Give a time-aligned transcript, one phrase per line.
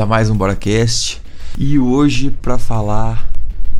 [0.00, 1.20] a mais um BoraCast.
[1.58, 3.30] E hoje para falar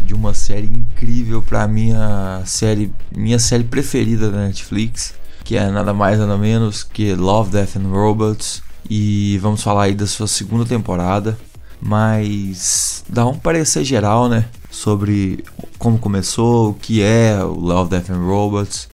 [0.05, 5.95] de uma série incrível para minha série, minha série preferida da Netflix, que é nada
[5.95, 8.63] mais nada menos que Love, Death and Robots.
[8.89, 11.39] E vamos falar aí da sua segunda temporada,
[11.81, 15.43] mas dá um parecer geral, né, sobre
[15.79, 18.89] como começou, o que é o Love, Death and Robots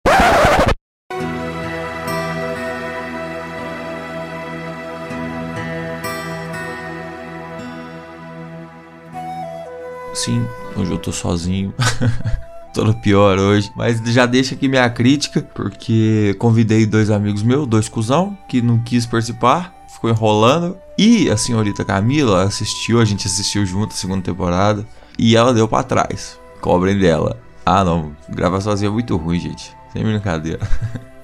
[10.14, 11.74] Sim, hoje eu tô sozinho.
[12.72, 13.70] tô no pior hoje.
[13.74, 18.78] Mas já deixa aqui minha crítica, porque convidei dois amigos meus, dois cuzão, que não
[18.78, 20.76] quis participar, ficou enrolando.
[20.96, 24.86] E a senhorita Camila assistiu, a gente assistiu junto a segunda temporada,
[25.18, 26.38] e ela deu para trás.
[26.60, 27.36] Cobrem dela.
[27.66, 29.72] Ah não, gravar sozinho é muito ruim, gente.
[29.92, 30.60] Sem brincadeira.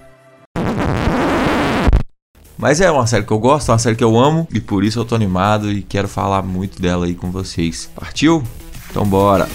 [2.58, 4.84] Mas é uma série que eu gosto, é uma série que eu amo e por
[4.84, 7.88] isso eu tô animado e quero falar muito dela aí com vocês.
[7.94, 8.42] Partiu?
[8.90, 9.48] Então bora!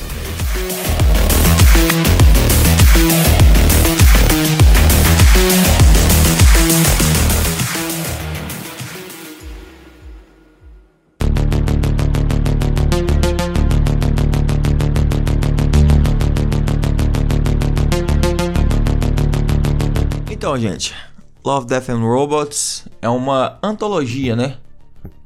[20.32, 20.96] Então, gente,
[21.44, 24.56] Love, Death and Robots é uma antologia, né?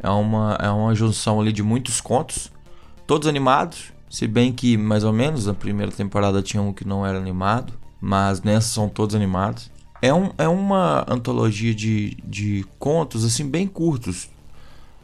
[0.02, 2.52] É uma, é uma junção ali de muitos contos,
[3.06, 7.06] todos animados, se bem que mais ou menos a primeira temporada tinha um que não
[7.06, 9.70] era animado, mas nessa são todos animados.
[10.02, 14.30] É, um, é uma antologia de, de contos assim bem curtos,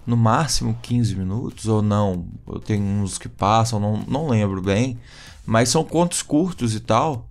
[0.08, 2.26] no máximo 15 minutos ou não.
[2.48, 4.98] Eu tenho uns que passam, não, não lembro bem,
[5.46, 7.28] mas são contos curtos e tal.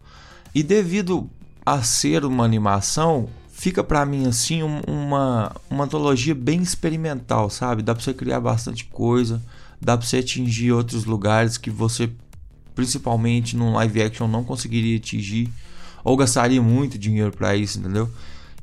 [0.54, 1.28] E devido
[1.64, 7.82] a ser uma animação, fica para mim assim um, uma, uma antologia bem experimental, sabe?
[7.82, 9.42] Dá para você criar bastante coisa,
[9.84, 12.10] dá para você atingir outros lugares que você
[12.74, 15.48] principalmente num live action não conseguiria atingir
[16.02, 18.10] ou gastaria muito dinheiro para isso, entendeu?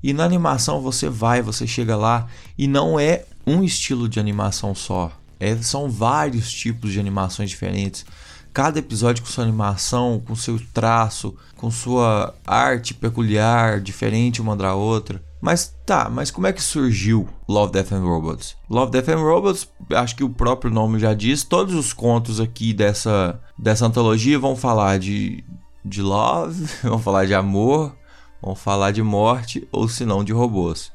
[0.03, 2.27] E na animação você vai, você chega lá
[2.57, 5.11] e não é um estilo de animação só.
[5.39, 8.05] É, são vários tipos de animações diferentes
[8.53, 14.75] cada episódio com sua animação, com seu traço, com sua arte peculiar, diferente uma da
[14.75, 15.21] outra.
[15.41, 18.55] Mas tá, mas como é que surgiu Love, Death and Robots?
[18.69, 22.73] Love, Death and Robots, acho que o próprio nome já diz, todos os contos aqui
[22.73, 25.43] dessa, dessa antologia vão falar de,
[25.83, 27.95] de love, vão falar de amor,
[28.39, 30.91] vão falar de morte ou se não de robôs.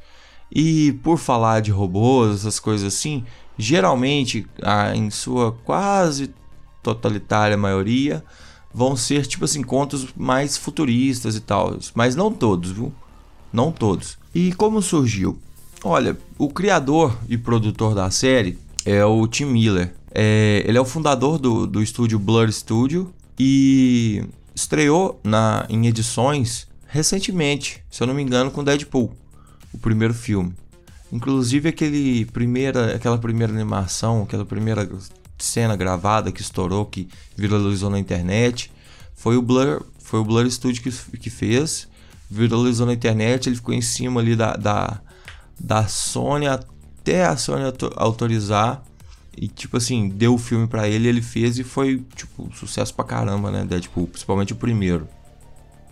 [0.50, 3.24] E por falar de robôs, essas coisas assim,
[3.58, 4.46] geralmente,
[4.94, 6.32] em sua quase
[6.84, 8.22] totalitária maioria,
[8.72, 12.92] vão ser tipo assim contos mais futuristas e tal, mas não todos, viu?
[13.52, 14.18] Não todos.
[14.36, 15.38] E como surgiu?
[15.82, 19.94] Olha, o criador e produtor da série é o Tim Miller.
[20.14, 24.22] É, ele é o fundador do, do estúdio Blur Studio e
[24.54, 29.10] estreou na, em edições recentemente, se eu não me engano, com Deadpool,
[29.72, 30.52] o primeiro filme.
[31.10, 34.86] Inclusive aquele primeira, aquela primeira animação, aquela primeira
[35.38, 38.70] cena gravada que estourou, que viralizou na internet.
[39.14, 41.88] Foi o Blur, foi o Blur Studio que, que fez,
[42.28, 45.00] viralizou na internet, ele ficou em cima ali da, da,
[45.58, 47.62] da Sony até a Sony
[47.96, 48.82] autorizar.
[49.36, 53.04] E tipo assim, deu o filme para ele, ele fez e foi tipo sucesso pra
[53.04, 53.64] caramba, né?
[53.64, 55.06] Deadpool, principalmente o primeiro.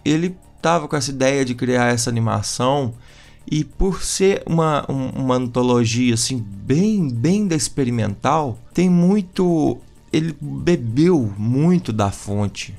[0.02, 2.94] Ele tava com essa ideia de criar essa animação
[3.46, 9.78] e por ser uma, uma antologia assim bem bem da experimental, tem muito
[10.10, 12.74] ele bebeu muito da fonte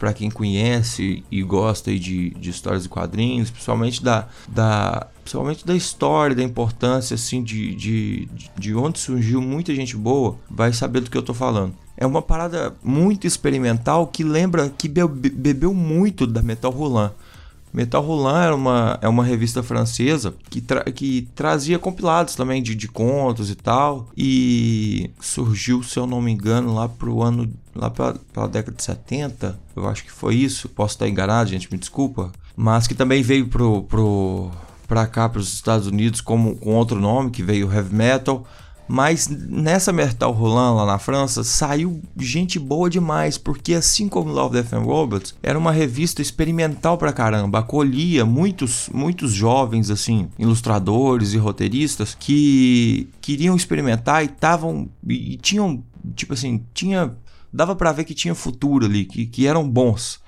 [0.00, 5.76] para quem conhece e gosta de, de histórias e quadrinhos, principalmente da, da, principalmente da
[5.76, 11.10] história, da importância assim de, de, de onde surgiu muita gente boa, vai saber do
[11.10, 11.74] que eu tô falando.
[11.98, 17.12] É uma parada muito experimental que lembra que bebeu muito da Metal Roland.
[17.72, 22.74] Metal Roulant é uma, é uma revista francesa que, tra que trazia compilados também de,
[22.74, 24.08] de contos e tal.
[24.16, 27.50] E surgiu, se eu não me engano, lá pro ano.
[27.74, 29.58] lá pela, pela década de 70.
[29.76, 30.68] Eu acho que foi isso.
[30.68, 32.32] Posso estar enganado, gente, me desculpa.
[32.56, 33.82] Mas que também veio pro.
[33.84, 34.50] pro
[34.90, 38.44] pra cá, para os Estados Unidos, como, com outro nome, que veio Heavy Metal.
[38.92, 44.54] Mas nessa Mertal Roland lá na França saiu gente boa demais, porque assim como Love,
[44.54, 51.34] Death and Robots, era uma revista experimental pra caramba, acolhia muitos, muitos jovens assim, ilustradores
[51.34, 55.84] e roteiristas que queriam experimentar e estavam e tinham,
[56.16, 57.16] tipo assim, tinha
[57.52, 60.18] dava para ver que tinha futuro ali, que, que eram bons.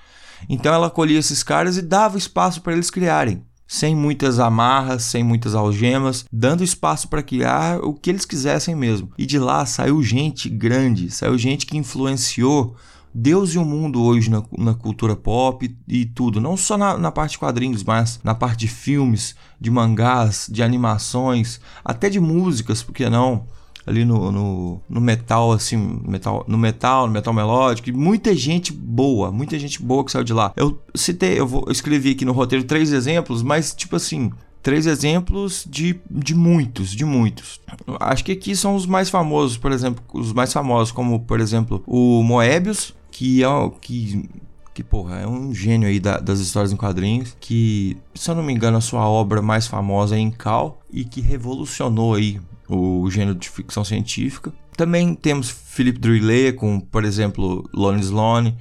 [0.48, 3.42] Então ela acolhia esses caras e dava espaço para eles criarem
[3.72, 9.10] sem muitas amarras, sem muitas algemas, dando espaço para criar o que eles quisessem mesmo.
[9.16, 12.76] E de lá saiu gente grande, saiu gente que influenciou
[13.14, 16.98] Deus e o mundo hoje na, na cultura pop e, e tudo, não só na,
[16.98, 22.20] na, parte de quadrinhos, mas na parte de filmes, de mangás, de animações, até de
[22.20, 23.46] músicas, porque não?
[23.86, 28.72] Ali no, no, no, metal, assim, metal, no metal, no metal melódico, e muita gente
[28.72, 30.52] boa, muita gente boa que saiu de lá.
[30.56, 34.30] Eu citei, eu, vou, eu escrevi aqui no roteiro três exemplos, mas tipo assim,
[34.62, 37.60] três exemplos de, de muitos, de muitos.
[38.00, 41.82] Acho que aqui são os mais famosos, por exemplo, os mais famosos, como por exemplo
[41.86, 43.48] o Moebius, que é
[43.80, 44.28] que
[44.74, 48.42] que porra, é um gênio aí da, das histórias em quadrinhos, que, se eu não
[48.42, 53.08] me engano, a sua obra mais famosa é em Cal e que revolucionou aí o
[53.10, 54.52] gênero de ficção científica.
[54.76, 58.56] Também temos Philip Drillet com, por exemplo, Lonnie Sloane.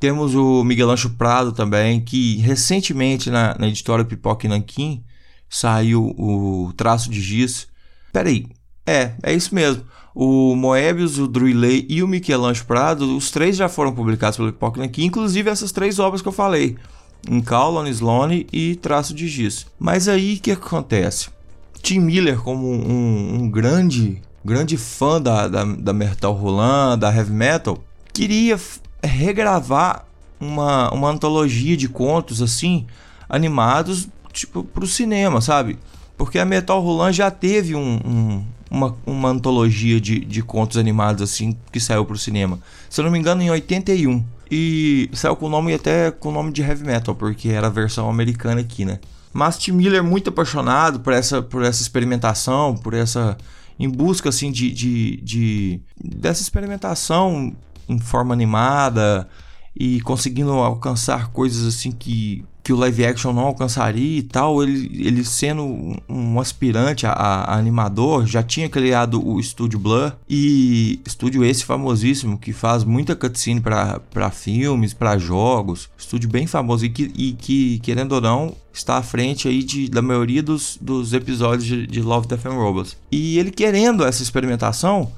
[0.00, 5.02] Temos o Miguel Ancho Prado também, que recentemente na, na editora Pipoca e Nanquim
[5.48, 7.66] saiu o Traço de Giz.
[8.12, 8.46] Peraí,
[8.86, 9.84] é, é isso mesmo.
[10.14, 14.78] O Moebius, o Druillet e o Michelangelo Prado, os três já foram publicados pelo Pipoca
[14.78, 16.76] e Nanquim, inclusive essas três obras que eu falei.
[17.28, 19.66] Em Cal, Lonnie Sloane e Traço de Giz.
[19.78, 21.28] Mas aí o que acontece?
[21.82, 27.32] Tim Miller como um, um grande grande fã da, da, da metal Roland, da heavy
[27.32, 27.78] metal,
[28.12, 28.58] queria
[29.02, 30.06] regravar
[30.40, 32.86] uma, uma antologia de contos assim,
[33.28, 35.78] animados, tipo, pro cinema, sabe?
[36.16, 41.22] Porque a Metal Roland já teve um, um, uma, uma antologia de, de contos animados
[41.22, 42.58] assim que saiu pro cinema.
[42.90, 44.24] Se eu não me engano, em 81.
[44.50, 47.70] E saiu com o nome até com o nome de heavy metal, porque era a
[47.70, 48.98] versão americana aqui, né?
[49.32, 53.36] Mas Tim Miller é muito apaixonado por essa, por essa experimentação, por essa.
[53.78, 57.54] em busca assim de, de, de dessa experimentação
[57.88, 59.28] em forma animada
[59.78, 64.90] e conseguindo alcançar coisas assim que que o live action não alcançaria e tal, ele,
[65.02, 71.42] ele sendo um, aspirante a, a, animador, já tinha criado o estúdio Blur e estúdio
[71.42, 77.10] esse famosíssimo que faz muita cutscene para filmes, para jogos, estúdio bem famoso e que,
[77.16, 81.64] e que, querendo ou não, está à frente aí de, da maioria dos, dos episódios
[81.64, 82.98] de, de Love, Death and Robots.
[83.10, 85.10] E ele querendo essa experimentação,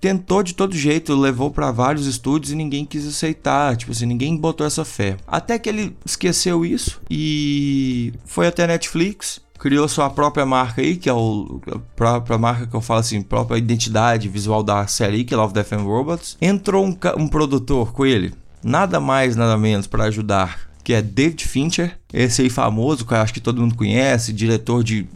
[0.00, 4.36] tentou de todo jeito, levou para vários estúdios e ninguém quis aceitar, tipo assim, ninguém
[4.36, 5.16] botou essa fé.
[5.26, 11.08] Até que ele esqueceu isso e foi até Netflix, criou sua própria marca aí, que
[11.08, 15.34] é o, a própria marca que eu falo assim, própria identidade visual da série que
[15.34, 16.36] é Love, Death and Robots.
[16.40, 21.46] Entrou um, um produtor com ele, nada mais, nada menos para ajudar, que é David
[21.46, 25.06] Fincher, esse aí famoso, que eu acho que todo mundo conhece, diretor de,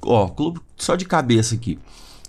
[0.00, 1.78] ó, clube só de cabeça aqui.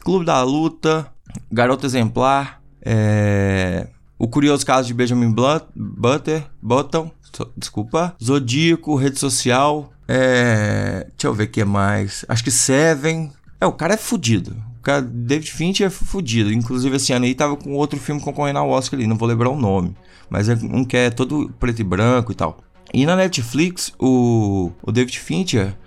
[0.03, 1.10] Clube da Luta,
[1.51, 3.87] Garota Exemplar, é...
[4.17, 5.33] O Curioso Caso de Benjamin
[5.75, 7.11] Butter, Button,
[7.57, 11.07] desculpa, Zodíaco, Rede Social, é...
[11.09, 14.55] deixa eu ver o que mais, acho que Seven, é, o cara é fudido.
[14.79, 16.51] O cara, David Fincher é fudido.
[16.51, 19.51] Inclusive, esse ano aí tava com outro filme concorrendo ao Oscar ali, não vou lembrar
[19.51, 19.95] o nome.
[20.27, 22.57] Mas é um que é todo preto e branco e tal.
[22.91, 25.77] E na Netflix, o, o David Fincher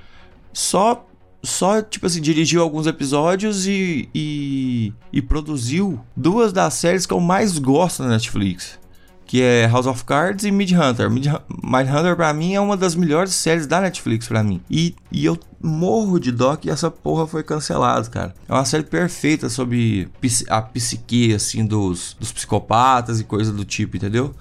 [0.53, 1.05] só
[1.45, 7.21] só, tipo assim, dirigiu alguns episódios e, e, e, produziu duas das séries que eu
[7.21, 8.79] mais gosto na Netflix.
[9.27, 11.11] Que é House of Cards e Mindhunter.
[11.11, 14.61] Mindhunter pra mim é uma das melhores séries da Netflix pra mim.
[14.71, 18.35] E, e eu morro de dó que essa porra foi cancelada, cara.
[18.49, 20.09] É uma série perfeita sobre
[20.49, 24.35] a psique, assim, dos, dos psicopatas e coisa do tipo, entendeu?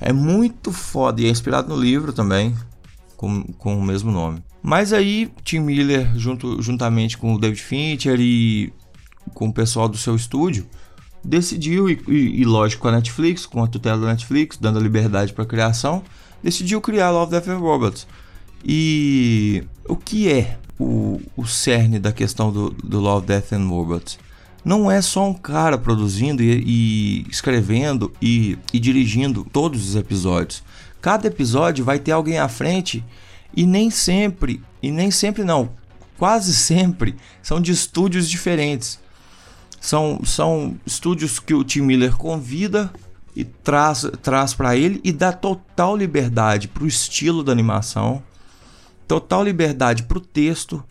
[0.00, 2.54] É muito foda e é inspirado no livro também,
[3.16, 4.42] com, com o mesmo nome.
[4.62, 8.72] Mas aí, Tim Miller, junto, juntamente com o David Fincher e
[9.34, 10.66] com o pessoal do seu estúdio,
[11.24, 15.32] decidiu, e, e, e lógico, a Netflix, com a tutela da Netflix, dando a liberdade
[15.32, 16.02] para criação,
[16.42, 18.06] decidiu criar Love, Death and Robots.
[18.64, 24.18] E o que é o, o cerne da questão do, do Love, Death and Robots?
[24.64, 30.62] Não é só um cara produzindo e, e escrevendo e dirigindo todos os episódios.
[31.00, 33.04] Cada episódio vai ter alguém à frente
[33.54, 35.70] e nem sempre, e nem sempre não,
[36.18, 39.00] quase sempre são de estúdios diferentes.
[39.80, 42.92] São, são estúdios que o Tim Miller convida
[43.34, 48.22] e traz, traz para ele e dá total liberdade para o estilo da animação,
[49.08, 50.84] total liberdade para o texto,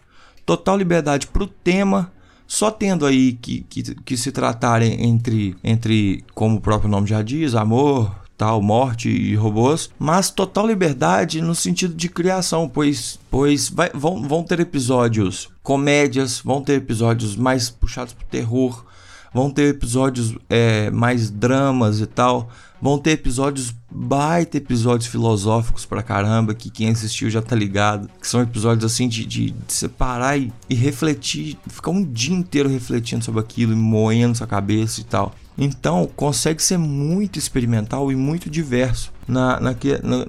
[0.46, 2.12] total liberdade para o tema,
[2.46, 7.22] só tendo aí que, que, que se tratarem entre, entre, como o próprio nome já
[7.22, 13.70] diz, amor, tal, morte e robôs, mas total liberdade no sentido de criação, pois, pois
[13.70, 18.84] vai, vão, vão ter episódios comédias, vão ter episódios mais puxados pro terror,
[19.32, 22.50] vão ter episódios é, mais dramas e tal.
[22.82, 28.10] Vão ter episódios, baita episódios filosóficos pra caramba, que quem assistiu já tá ligado.
[28.20, 32.68] Que são episódios assim de, de, de separar e, e, refletir, ficar um dia inteiro
[32.68, 35.36] refletindo sobre aquilo e moendo sua cabeça e tal.
[35.58, 39.76] Então, consegue ser muito experimental e muito diverso na, na,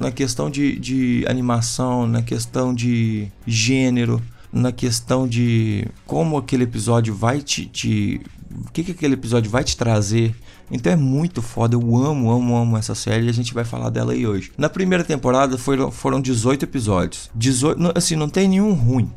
[0.01, 4.21] na, questão de, de animação, na questão de gênero,
[4.53, 8.21] na questão de como aquele episódio vai te, te
[8.67, 10.35] o que, que aquele episódio vai te trazer.
[10.73, 13.91] Então é muito foda, eu amo, amo, amo essa série e a gente vai falar
[13.91, 14.51] dela aí hoje.
[14.57, 17.31] Na primeira temporada foram, foram 18 episódios.
[17.35, 19.13] 18, assim, não tem nenhum ruim.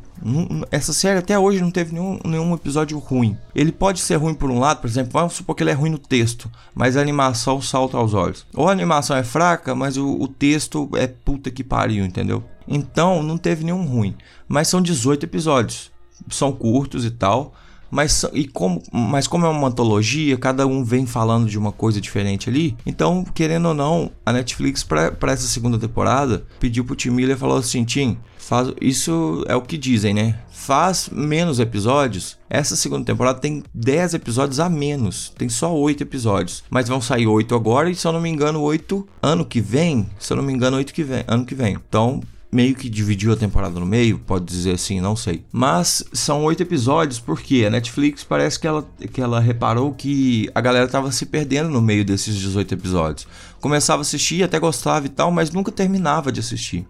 [0.70, 3.36] Essa série até hoje não teve nenhum, nenhum episódio ruim.
[3.54, 5.90] Ele pode ser ruim por um lado, por exemplo, vamos supor que ele é ruim
[5.90, 8.46] no texto, mas a animação salta aos olhos.
[8.54, 12.44] Ou a animação é fraca, mas o, o texto é puta que pariu, entendeu?
[12.68, 14.14] Então não teve nenhum ruim.
[14.46, 15.90] Mas são 18 episódios.
[16.28, 17.54] São curtos e tal.
[17.90, 22.00] Mas, e como, mas como é uma antologia, cada um vem falando de uma coisa
[22.00, 22.76] diferente ali.
[22.84, 27.38] Então, querendo ou não, a Netflix, para essa segunda temporada, pediu pro Tim Miller e
[27.38, 30.38] falou assim: Tim, faz, isso é o que dizem, né?
[30.50, 32.36] Faz menos episódios.
[32.50, 35.32] Essa segunda temporada tem 10 episódios a menos.
[35.36, 36.64] Tem só 8 episódios.
[36.68, 40.08] Mas vão sair 8 agora e, se eu não me engano, 8 ano que vem.
[40.18, 41.74] Se eu não me engano, 8 que vem, ano que vem.
[41.88, 45.44] Então, meio que dividiu a temporada no meio, pode dizer assim, não sei.
[45.52, 50.60] Mas são oito episódios porque a Netflix parece que ela, que ela reparou que a
[50.60, 53.28] galera tava se perdendo no meio desses 18 episódios.
[53.60, 56.86] Começava a assistir, até gostava e tal, mas nunca terminava de assistir.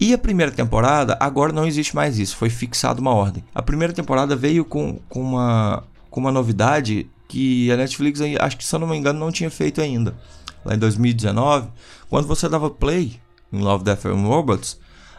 [0.00, 3.42] E a primeira temporada, agora não existe mais isso, foi fixado uma ordem.
[3.54, 8.64] A primeira temporada veio com, com, uma, com uma novidade que a Netflix, acho que
[8.64, 10.14] se eu não me engano, não tinha feito ainda.
[10.64, 11.68] Lá em 2019,
[12.10, 13.18] quando você dava play
[13.52, 14.78] em Love, Death and Robots,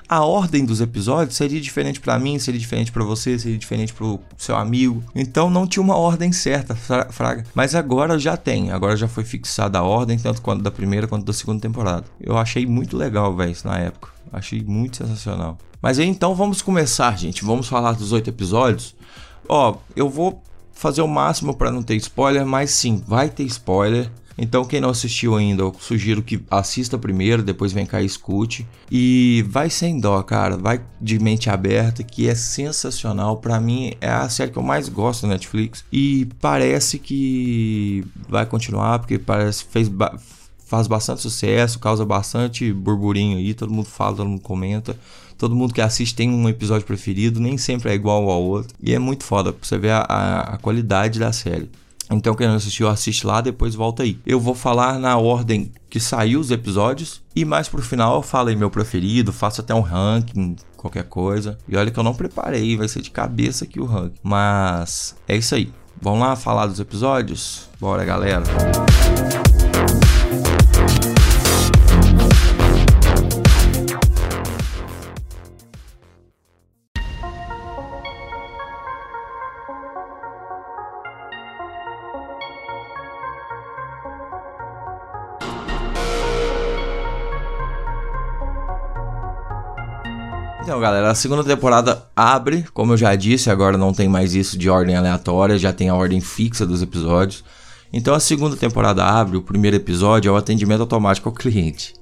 [0.10, 4.20] a ordem dos episódios seria diferente para mim, seria diferente para você, seria diferente pro
[4.36, 5.04] seu amigo.
[5.14, 7.44] Então não tinha uma ordem certa, fraga.
[7.54, 11.26] Mas agora já tem, agora já foi fixada a ordem, tanto quanto da primeira quanto
[11.26, 12.06] da segunda temporada.
[12.20, 14.10] Eu achei muito legal, velho, isso na época.
[14.34, 15.60] Achei muito sensacional.
[15.80, 17.46] Mas aí então vamos começar, gente.
[17.46, 18.96] Vamos falar dos oito episódios.
[19.48, 20.42] Ó, eu vou
[20.74, 24.10] fazer o máximo para não ter spoiler, mas sim, vai ter spoiler.
[24.42, 28.66] Então, quem não assistiu ainda, eu sugiro que assista primeiro, depois vem cá e escute.
[28.90, 30.56] E vai sem dó, cara.
[30.56, 33.38] Vai de mente aberta, que é sensacional.
[33.38, 35.84] Para mim, é a série que eu mais gosto da Netflix.
[35.92, 39.92] E parece que vai continuar, porque parece fez
[40.66, 44.96] faz bastante sucesso, causa bastante burburinho aí, todo mundo fala, todo mundo comenta.
[45.36, 48.76] Todo mundo que assiste tem um episódio preferido, nem sempre é igual ao outro.
[48.82, 51.70] E é muito foda pra você ver a, a, a qualidade da série.
[52.10, 54.20] Então, quem não assistiu, assiste lá, depois volta aí.
[54.26, 58.50] Eu vou falar na ordem que saiu os episódios e mais pro final eu falo
[58.50, 61.58] aí meu preferido, faço até um ranking, qualquer coisa.
[61.68, 64.20] E olha que eu não preparei, vai ser de cabeça aqui o ranking.
[64.24, 65.72] Mas é isso aí.
[66.02, 67.70] Vamos lá falar dos episódios?
[67.80, 68.44] Bora, galera.
[90.80, 94.58] Então, galera, a segunda temporada abre, como eu já disse, agora não tem mais isso
[94.58, 97.44] de ordem aleatória, já tem a ordem fixa dos episódios.
[97.92, 101.94] Então a segunda temporada abre, o primeiro episódio é o atendimento automático ao cliente.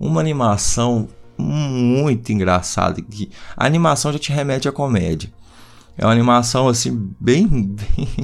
[0.00, 5.32] Uma animação muito engraçada, que a animação já te remete à comédia.
[5.96, 7.46] É uma animação assim bem
[7.86, 8.18] bem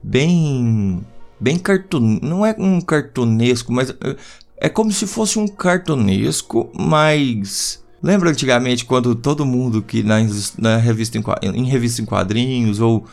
[0.00, 1.06] bem
[1.40, 4.16] bem cartoon, não é um cartunesco, mas é,
[4.56, 10.16] é como se fosse um cartunesco, mas Lembra antigamente quando todo mundo que na,
[10.56, 13.06] na revista em, em revista em quadrinhos ou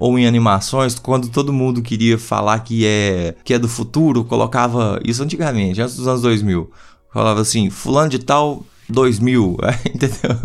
[0.00, 4.98] ou em animações, quando todo mundo queria falar que é que é do futuro, colocava
[5.04, 6.70] isso antigamente, antes dos anos 2000.
[7.12, 9.58] Falava assim, fulano de tal 2000,
[9.94, 10.38] entendeu?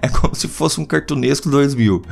[0.00, 2.02] É como se fosse um cartunesco 2000.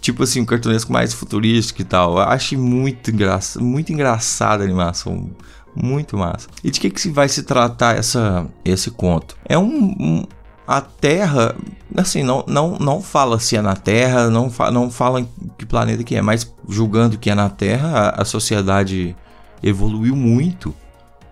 [0.00, 2.18] Tipo assim, um cartunesco mais futurístico e tal.
[2.18, 5.30] Eu muito, engraç muito engraçada a animação.
[5.74, 6.46] Muito massa.
[6.62, 9.36] E de que, que vai se tratar essa, esse conto?
[9.46, 10.26] É um, um
[10.66, 11.54] a Terra,
[11.94, 15.28] assim, não, não, não fala se é na Terra, não, fa não fala em
[15.58, 19.14] que planeta que é, mas julgando que é na Terra, a, a sociedade
[19.62, 20.74] evoluiu muito,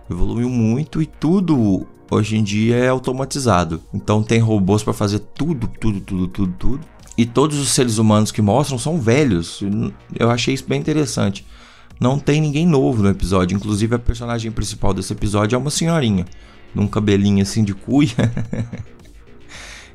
[0.09, 3.81] evoluiu muito e tudo hoje em dia é automatizado.
[3.93, 6.87] Então tem robôs para fazer tudo, tudo, tudo, tudo, tudo.
[7.17, 9.61] E todos os seres humanos que mostram são velhos.
[10.17, 11.45] Eu achei isso bem interessante.
[11.99, 13.55] Não tem ninguém novo no episódio.
[13.55, 16.25] Inclusive, a personagem principal desse episódio é uma senhorinha.
[16.73, 18.09] Num cabelinho assim de cuia.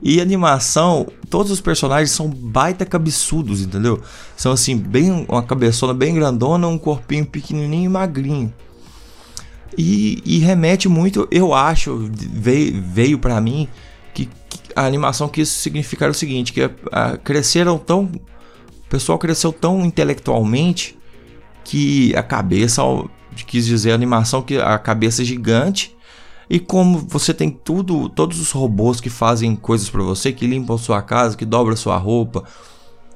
[0.01, 4.01] e animação, todos os personagens são baita cabeçudos, entendeu?
[4.37, 8.53] São assim, bem uma cabeçona bem grandona, um corpinho pequenininho e magrinho.
[9.77, 13.69] E, e remete muito, eu acho, veio, veio para mim
[14.15, 19.19] que, que, a animação quis significar o seguinte, que a, a, cresceram tão, o pessoal
[19.19, 20.99] cresceu tão intelectualmente
[21.65, 22.83] que a cabeça,
[23.47, 25.98] quis dizer a animação que a cabeça é gigante
[26.51, 30.79] e como você tem tudo, todos os robôs que fazem coisas para você, que limpam
[30.79, 32.45] sua casa, que dobram sua roupa,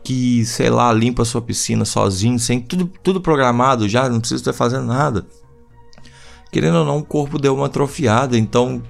[0.05, 4.53] que, sei lá, limpa sua piscina sozinho, sem tudo, tudo programado já, não precisa estar
[4.53, 5.27] fazendo nada.
[6.51, 8.83] Querendo ou não, o corpo deu uma atrofiada, então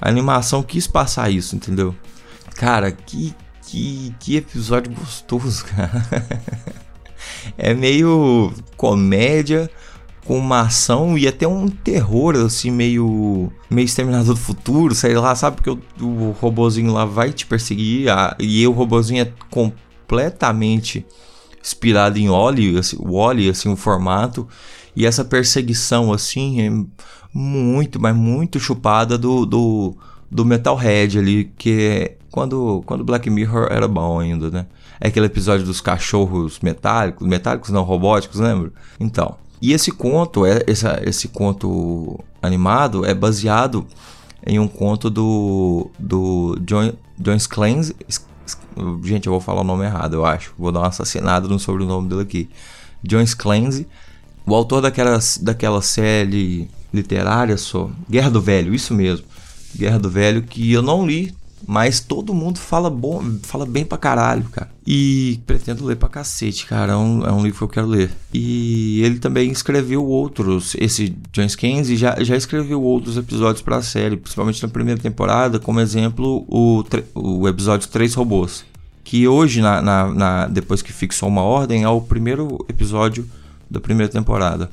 [0.00, 1.92] a animação quis passar isso, entendeu?
[2.54, 3.34] Cara, que,
[3.66, 6.06] que, que episódio gostoso, cara.
[7.58, 9.68] é meio comédia
[10.26, 13.50] com uma ação e até um terror, assim, meio.
[13.70, 15.56] meio exterminador do futuro, sei lá, sabe?
[15.56, 21.06] Porque o, o robozinho lá vai te perseguir a, e o robozinho é completamente
[21.62, 24.48] inspirado em Wally, assim, Wally, assim, o formato.
[24.94, 26.70] E essa perseguição, assim, é
[27.32, 29.96] muito, mas muito chupada do, do,
[30.30, 34.66] do Metalhead ali, que é quando, quando Black Mirror era bom ainda, né?
[35.00, 38.72] É aquele episódio dos cachorros metálicos, metálicos não, robóticos, lembra?
[38.98, 43.86] Então, e esse conto, é, essa, esse conto animado é baseado
[44.46, 47.92] em um conto do, do John, John Sclens.
[49.02, 50.54] Gente, eu vou falar o nome errado, eu acho.
[50.58, 52.50] Vou dar uma assassinada no sobrenome dele aqui.
[53.02, 53.84] John Sclens,
[54.46, 57.90] o autor daquela, daquela série literária só.
[58.08, 59.26] Guerra do Velho, isso mesmo.
[59.74, 61.34] Guerra do Velho, que eu não li,
[61.64, 64.70] mas todo mundo fala bom, fala bem pra caralho, cara.
[64.86, 66.92] E pretendo ler pra cacete, cara.
[66.92, 68.10] É um, é um livro que eu quero ler.
[68.32, 70.76] E ele também escreveu outros.
[70.78, 75.80] Esse James Keynes já, já escreveu outros episódios pra série, principalmente na primeira temporada, como
[75.80, 78.64] exemplo, o, o episódio Três Robôs.
[79.02, 83.28] Que hoje, na, na, na, depois que fixou uma ordem, é o primeiro episódio
[83.70, 84.70] da primeira temporada.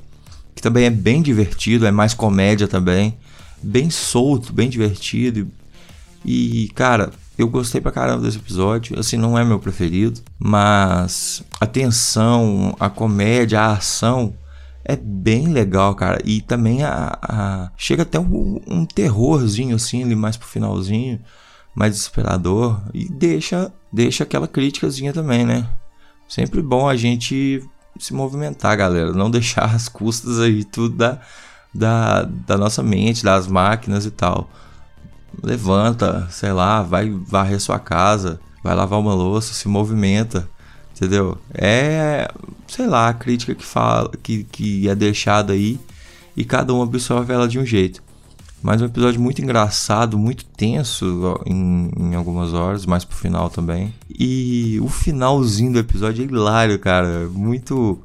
[0.54, 3.16] Que também é bem divertido, é mais comédia também.
[3.62, 5.48] Bem solto, bem divertido
[6.26, 8.98] e, cara, eu gostei pra caramba desse episódio.
[9.00, 14.34] Assim, não é meu preferido, mas a tensão, a comédia, a ação
[14.86, 16.20] é bem legal, cara.
[16.24, 17.72] E também a, a...
[17.78, 21.20] chega até um, um, terrorzinho assim ali mais pro finalzinho,
[21.76, 25.68] mais desesperador e deixa deixa aquela críticazinha também, né?
[26.28, 27.64] Sempre bom a gente
[28.00, 31.20] se movimentar, galera, não deixar as custas aí tudo da,
[31.74, 34.50] da, da nossa mente, das máquinas e tal
[35.42, 40.48] levanta, sei lá, vai varrer sua casa, vai lavar uma louça, se movimenta,
[40.96, 41.38] entendeu?
[41.54, 42.30] É,
[42.68, 45.80] sei lá, a crítica que fala, que, que é deixada aí
[46.36, 48.02] e cada um absorve ela de um jeito.
[48.62, 53.94] Mas um episódio muito engraçado, muito tenso em, em, algumas horas, mais pro final também.
[54.10, 57.28] E o finalzinho do episódio é hilário, cara.
[57.30, 58.00] Muito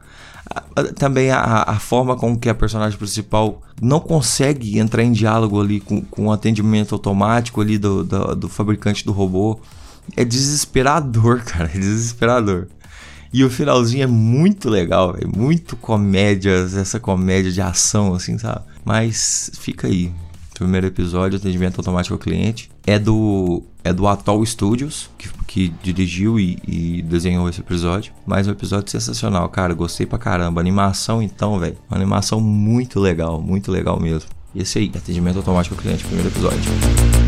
[0.96, 5.80] também a, a, forma com que a personagem principal não consegue entrar em diálogo ali
[5.80, 9.60] com, com o atendimento automático ali do, do, do fabricante do robô
[10.16, 12.68] é desesperador, cara, é desesperador.
[13.32, 18.64] E o finalzinho é muito legal, é muito comédia, essa comédia de ação, assim, sabe?
[18.84, 20.10] Mas fica aí,
[20.54, 26.38] primeiro episódio, atendimento automático ao cliente, é do é do Atoll Studios, que, que dirigiu
[26.40, 28.12] e, e, desenhou esse episódio.
[28.26, 30.60] Mas um episódio sensacional, cara, gostei pra caramba.
[30.60, 34.30] Animação então, velho, uma animação muito legal, muito legal mesmo.
[34.54, 37.27] E esse aí, atendimento automático ao cliente, primeiro episódio.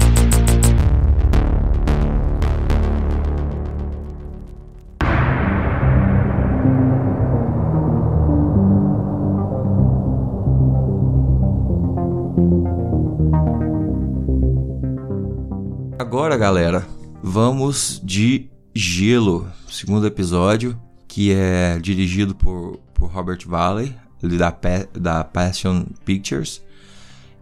[16.30, 16.88] Agora, galera,
[17.20, 24.56] vamos de Gelo, segundo episódio, que é dirigido por, por Robert Valley, da,
[24.92, 26.62] da Passion Pictures.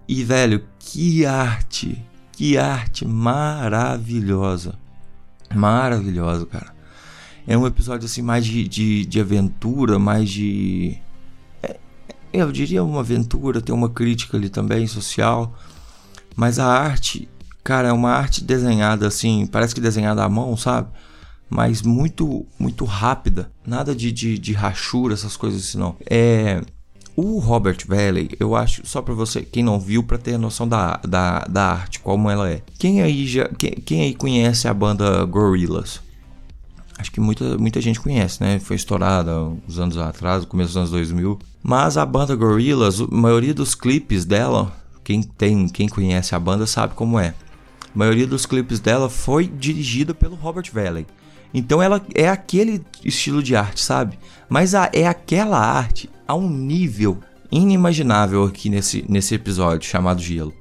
[0.09, 2.03] E, velho, que arte!
[2.33, 4.79] Que arte maravilhosa!
[5.55, 6.74] Maravilhosa, cara.
[7.46, 10.96] É um episódio assim mais de, de, de aventura, mais de.
[11.62, 11.77] É,
[12.33, 15.55] eu diria uma aventura, tem uma crítica ali também social.
[16.35, 17.29] Mas a arte
[17.68, 20.88] Cara, é uma arte desenhada assim, parece que desenhada à mão, sabe?
[21.50, 23.52] Mas muito, muito rápida.
[23.66, 25.94] Nada de, de, de rachura, essas coisas assim, não.
[26.09, 26.62] É.
[27.14, 30.96] O Robert Valley, eu acho, só para você, quem não viu, para ter noção da,
[31.07, 32.62] da, da arte, como ela é.
[32.78, 36.00] Quem aí já, quem, quem aí conhece a banda Gorillaz?
[36.98, 38.59] Acho que muita, muita gente conhece, né?
[38.59, 41.38] Foi estourada uns anos atrás, começo dos anos 2000.
[41.62, 46.66] Mas a banda Gorillaz, a maioria dos clipes dela, quem tem, quem conhece a banda
[46.66, 47.35] sabe como é.
[47.98, 51.04] Maioria dos clipes dela foi dirigida pelo Robert Valley.
[51.52, 54.16] Então ela é aquele estilo de arte, sabe?
[54.48, 57.18] Mas a, é aquela arte a um nível
[57.50, 60.54] inimaginável aqui nesse, nesse episódio chamado Gelo.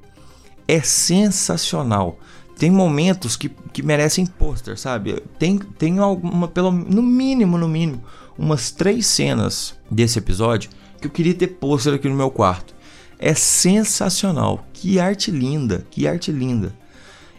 [0.66, 2.18] É sensacional.
[2.58, 5.22] Tem momentos que, que merecem pôster, sabe?
[5.38, 8.02] Tem, tem alguma, pelo, no mínimo, no mínimo,
[8.36, 10.70] umas três cenas desse episódio
[11.00, 12.74] que eu queria ter pôster aqui no meu quarto.
[13.16, 14.66] É sensacional.
[14.72, 16.74] Que arte linda, que arte linda.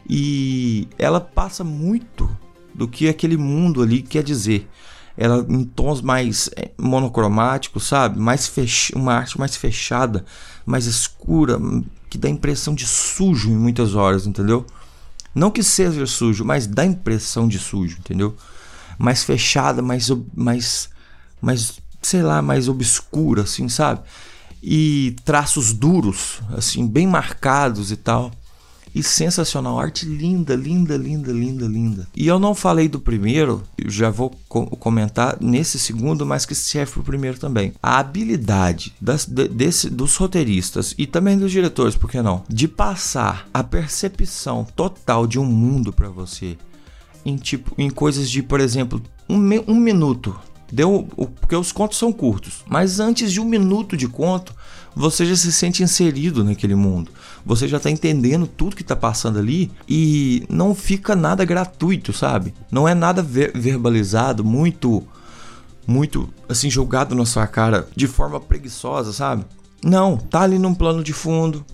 [0.09, 2.29] E ela passa muito
[2.73, 4.67] do que aquele mundo ali quer dizer.
[5.15, 8.17] Ela em tons mais eh, monocromáticos, sabe?
[8.17, 8.93] Mais fech...
[8.95, 10.25] uma arte mais fechada,
[10.65, 11.59] mais escura,
[12.09, 14.65] que dá impressão de sujo em muitas horas, entendeu?
[15.35, 18.35] Não que seja sujo, mas dá impressão de sujo, entendeu?
[18.97, 20.89] Mais fechada, mais mais
[21.41, 24.01] mais sei lá, mais obscura assim, sabe?
[24.63, 28.31] E traços duros, assim, bem marcados e tal.
[28.93, 32.07] E sensacional, arte linda, linda, linda, linda, linda.
[32.15, 36.93] E eu não falei do primeiro, já vou co comentar nesse segundo, mas que serve
[36.93, 37.73] pro primeiro também.
[37.81, 42.43] A habilidade das, de, desse, dos roteiristas e também dos diretores, por que não?
[42.49, 46.57] De passar a percepção total de um mundo para você
[47.25, 50.37] em tipo em coisas de, por exemplo, um, um minuto.
[50.71, 51.07] Deu,
[51.41, 54.53] porque os contos são curtos, mas antes de um minuto de conto,
[54.99, 57.09] você já se sente inserido naquele mundo.
[57.45, 62.53] Você já está entendendo tudo que está passando ali e não fica nada gratuito, sabe?
[62.69, 65.01] Não é nada ver verbalizado, muito,
[65.87, 69.45] muito assim, jogado na sua cara de forma preguiçosa, sabe?
[69.81, 71.65] Não, tá ali num plano de fundo.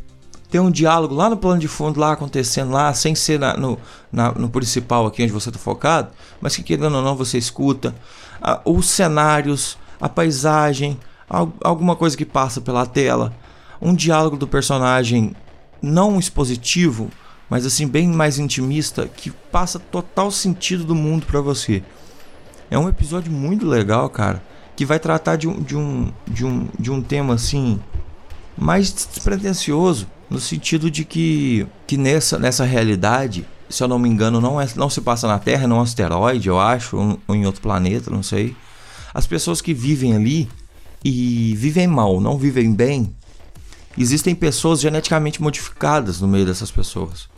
[0.51, 3.79] Tem um diálogo lá no plano de fundo, lá acontecendo lá, sem ser na, no,
[4.11, 6.09] na, no principal aqui onde você está focado,
[6.39, 7.95] mas que querendo ou não você escuta.
[8.39, 13.33] Ah, os cenários, a paisagem, alguma coisa que passa pela tela,
[13.81, 15.35] um diálogo do personagem
[15.81, 17.09] não expositivo,
[17.49, 21.83] mas assim bem mais intimista que passa total sentido do mundo para você.
[22.69, 24.41] É um episódio muito legal, cara,
[24.75, 27.79] que vai tratar de um, de um, de um, de um tema assim
[28.57, 34.41] mais despretensioso, no sentido de que, que nessa, nessa realidade, se eu não me engano,
[34.41, 37.35] não, é, não se passa na Terra, não é um asteroide, eu acho, ou, ou
[37.35, 38.55] em outro planeta, não sei.
[39.13, 40.49] As pessoas que vivem ali
[41.07, 43.15] e vivem mal, não vivem bem,
[43.95, 47.29] existem pessoas geneticamente modificadas no meio dessas pessoas.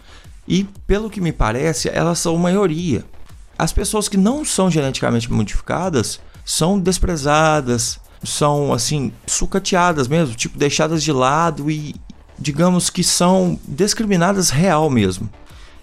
[0.48, 3.04] E pelo que me parece, elas são maioria.
[3.60, 11.04] As pessoas que não são geneticamente modificadas são desprezadas, são assim, sucateadas mesmo, tipo deixadas
[11.04, 11.94] de lado e
[12.40, 15.30] digamos que são discriminadas real mesmo.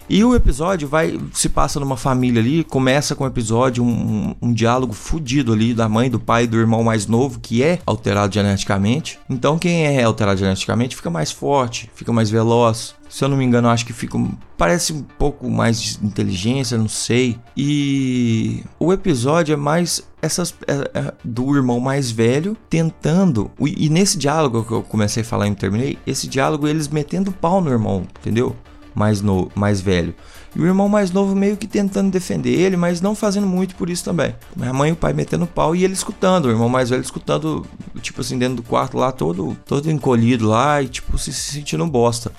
[0.09, 4.53] E o episódio vai se passa numa família ali, começa com o episódio, um, um,
[4.53, 8.33] diálogo fudido ali da mãe, do pai e do irmão mais novo, que é alterado
[8.33, 9.19] geneticamente.
[9.29, 12.95] Então quem é alterado geneticamente fica mais forte, fica mais veloz.
[13.09, 14.19] Se eu não me engano, acho que fica.
[14.59, 17.39] Parece um pouco mais de inteligência, não sei.
[17.57, 23.51] E o episódio é mais essas é, é, do irmão mais velho tentando.
[23.61, 27.61] E, nesse diálogo que eu comecei a falar e terminei, esse diálogo eles metendo pau
[27.61, 28.57] no irmão, entendeu?
[28.95, 30.15] Mais, no, mais velho.
[30.55, 33.91] E o irmão mais novo meio que tentando defender ele, mas não fazendo muito por
[33.91, 34.35] isso também.
[34.61, 37.67] A mãe e o pai metendo pau e ele escutando, o irmão mais velho escutando,
[38.01, 42.31] tipo assim, dentro do quarto lá, todo, todo encolhido lá e tipo se, sentindo bosta.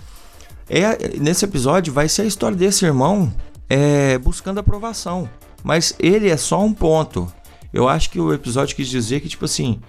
[0.70, 3.32] É, nesse episódio vai ser a história desse irmão
[3.70, 5.30] é, buscando aprovação.
[5.64, 7.32] Mas ele é só um ponto.
[7.74, 9.82] Eu acho que o episódio quis dizer que, tipo assim,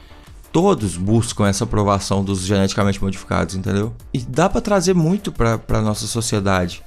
[0.56, 3.94] todos buscam essa aprovação dos geneticamente modificados, entendeu?
[4.10, 6.82] E dá para trazer muito para nossa sociedade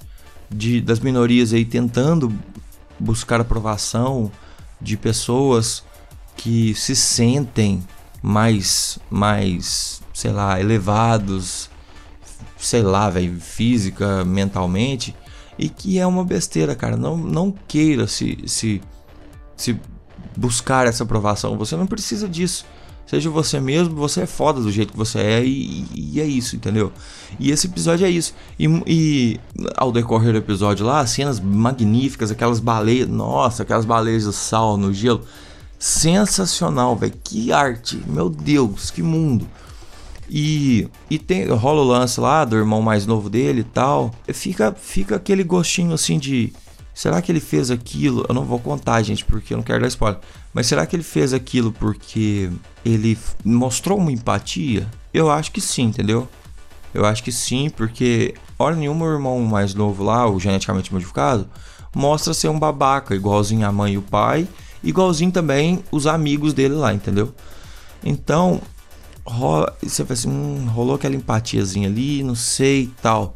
[0.50, 2.34] de das minorias aí tentando
[3.00, 4.32] buscar aprovação
[4.82, 5.84] de pessoas
[6.36, 7.84] que se sentem
[8.24, 11.70] mais mais, sei lá, elevados,
[12.58, 15.16] sei lá, velho, física, mentalmente,
[15.60, 16.98] e que é uma besteira, cara.
[16.98, 18.82] Não não queira se se
[19.56, 19.80] se
[20.36, 21.56] buscar essa aprovação.
[21.56, 22.66] Você não precisa disso.
[23.10, 26.56] Seja você mesmo, você é foda do jeito que você é e, e é isso,
[26.56, 26.94] entendeu?
[27.40, 28.36] E esse episódio é isso.
[28.60, 29.40] E, e,
[29.76, 34.94] ao decorrer do episódio lá, cenas magníficas, aquelas baleias, nossa, aquelas baleias de sal no
[34.94, 35.24] gelo.
[35.80, 37.16] Sensacional, velho.
[37.24, 39.48] Que arte, meu Deus, que mundo.
[40.30, 44.14] E, e tem, rola o lance lá do irmão mais novo dele e tal.
[44.32, 46.54] Fica, fica aquele gostinho assim de
[47.00, 48.26] Será que ele fez aquilo?
[48.28, 50.20] Eu não vou contar, gente, porque eu não quero dar spoiler.
[50.60, 52.52] Mas será que ele fez aquilo porque
[52.84, 54.86] ele mostrou uma empatia?
[55.14, 56.28] Eu acho que sim, entendeu?
[56.94, 61.48] Eu acho que sim, porque hora nenhuma o irmão mais novo lá, o geneticamente modificado,
[61.96, 64.50] mostra ser um babaca, igualzinho a mãe e o pai,
[64.84, 67.34] igualzinho também os amigos dele lá, entendeu?
[68.04, 68.62] Então,
[69.26, 73.34] rola, você fala assim, hum, rolou aquela empatiazinha ali, não sei e tal.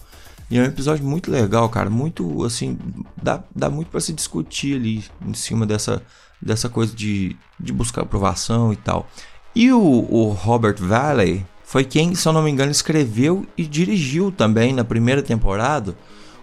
[0.51, 2.77] E é um episódio muito legal, cara, muito assim,
[3.15, 6.03] dá, dá muito para se discutir ali em cima dessa,
[6.43, 9.07] dessa coisa de, de buscar aprovação e tal.
[9.55, 14.31] E o, o Robert Valley foi quem, se eu não me engano, escreveu e dirigiu
[14.31, 15.95] também na primeira temporada,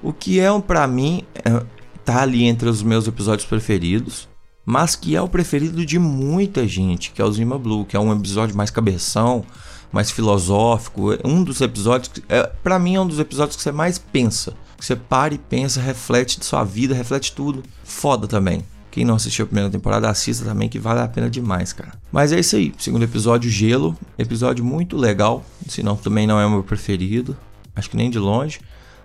[0.03, 1.63] o que é para mim é,
[2.05, 4.31] tá ali entre os meus episódios preferidos
[4.65, 8.01] mas que é o preferido de muita gente, que é o Zima Blue, que é
[8.01, 9.45] um episódio mais cabeção,
[9.91, 13.99] mais filosófico, um dos episódios, é, para mim é um dos episódios que você mais
[13.99, 17.63] pensa, que você para e pensa, reflete de sua vida, reflete tudo.
[17.83, 18.65] Foda também.
[18.91, 21.93] Quem não assistiu a primeira temporada, assista também, que vale a pena demais, cara.
[22.11, 22.73] Mas é isso aí.
[22.77, 23.97] Segundo episódio, Gelo.
[24.19, 25.45] Episódio muito legal.
[25.69, 27.37] Se não, também não é o meu preferido.
[27.77, 28.61] Acho que nem de longe.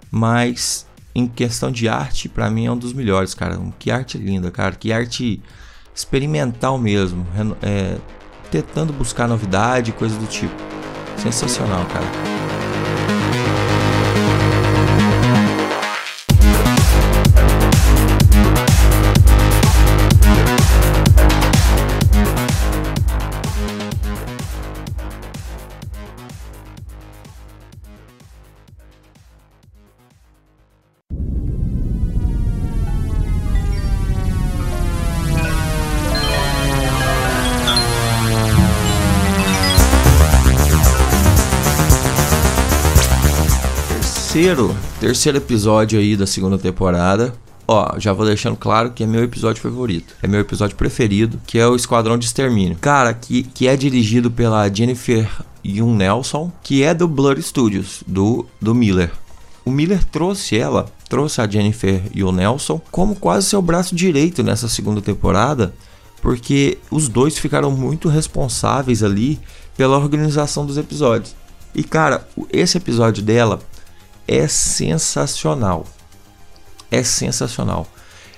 [0.09, 3.59] Mas em questão de arte, para mim é um dos melhores, cara.
[3.77, 4.75] Que arte linda, cara.
[4.75, 5.41] Que arte
[5.93, 7.25] experimental mesmo.
[7.61, 7.97] É,
[8.49, 10.55] tentando buscar novidade, coisa do tipo.
[11.17, 12.54] Sensacional, cara.
[44.35, 47.33] Terceiro, terceiro episódio aí da segunda temporada.
[47.65, 50.13] Ó, já vou deixando claro que é meu episódio favorito.
[50.21, 52.77] É meu episódio preferido, que é o Esquadrão de Extermínio.
[52.81, 55.25] Cara, que, que é dirigido pela Jennifer
[55.65, 59.09] Young Nelson, que é do Blood Studios, do, do Miller.
[59.63, 64.67] O Miller trouxe ela, trouxe a Jennifer Young Nelson como quase seu braço direito nessa
[64.67, 65.73] segunda temporada,
[66.21, 69.39] porque os dois ficaram muito responsáveis ali
[69.77, 71.33] pela organização dos episódios.
[71.73, 73.61] E cara, esse episódio dela
[74.27, 75.85] é sensacional.
[76.91, 77.87] É sensacional.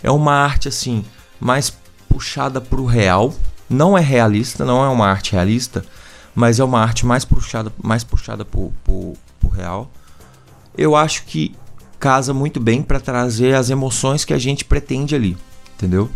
[0.01, 1.03] É uma arte assim
[1.39, 1.73] mais
[2.09, 3.33] puxada para o real.
[3.69, 5.83] Não é realista, não é uma arte realista,
[6.33, 9.17] mas é uma arte mais puxada, mais puxada para o
[9.51, 9.91] real.
[10.77, 11.55] Eu acho que
[11.99, 15.35] casa muito bem para trazer as emoções que a gente pretende ali,
[15.75, 16.09] entendeu?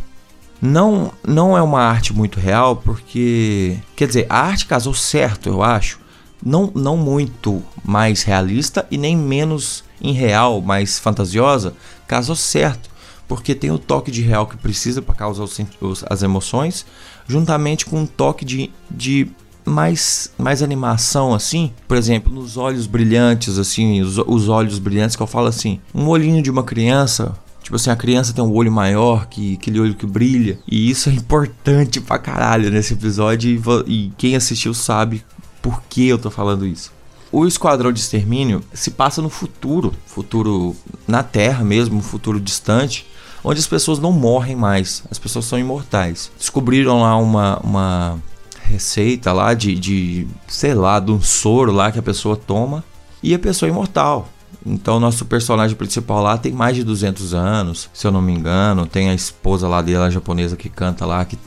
[0.61, 3.79] Não, não é uma arte muito real, porque.
[3.95, 5.99] Quer dizer, a arte casou certo, eu acho,
[6.43, 11.73] não, não muito mais realista e nem menos irreal, mais fantasiosa,
[12.07, 12.89] casou certo,
[13.27, 16.85] porque tem o toque de real que precisa para causar os, os, as emoções,
[17.27, 19.27] juntamente com um toque de, de
[19.63, 25.21] mais, mais animação, assim, por exemplo, nos olhos brilhantes, assim, os, os olhos brilhantes que
[25.21, 27.35] eu falo assim, um olhinho de uma criança
[27.71, 30.59] Tipo assim, a criança tem um olho maior, que aquele olho que brilha.
[30.69, 33.49] E isso é importante pra caralho nesse episódio.
[33.49, 35.23] E, e quem assistiu sabe
[35.61, 36.91] por que eu tô falando isso?
[37.31, 40.75] O Esquadrão de Extermínio se passa no futuro, futuro
[41.07, 43.07] na Terra mesmo, futuro distante,
[43.43, 46.29] onde as pessoas não morrem mais, as pessoas são imortais.
[46.37, 48.19] Descobriram lá uma, uma
[48.63, 52.83] receita lá de, de, sei lá, de um soro lá que a pessoa toma
[53.23, 54.27] e a pessoa é imortal.
[54.65, 58.85] Então, nosso personagem principal lá tem mais de 200 anos, se eu não me engano.
[58.85, 61.37] Tem a esposa lá dele, a japonesa, que canta lá, que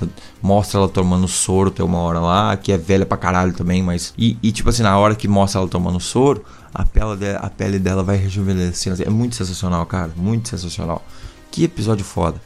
[0.43, 4.13] mostra ela tomando soro, tem uma hora lá, que é velha pra caralho também, mas.
[4.19, 7.49] E, e tipo assim, na hora que mostra ela tomando soro, a pele, de, a
[7.49, 9.03] pele dela vai rejuvenescendo.
[9.03, 10.11] É muito sensacional, cara.
[10.17, 11.05] Muito sensacional.
[11.53, 12.41] Que episódio foda.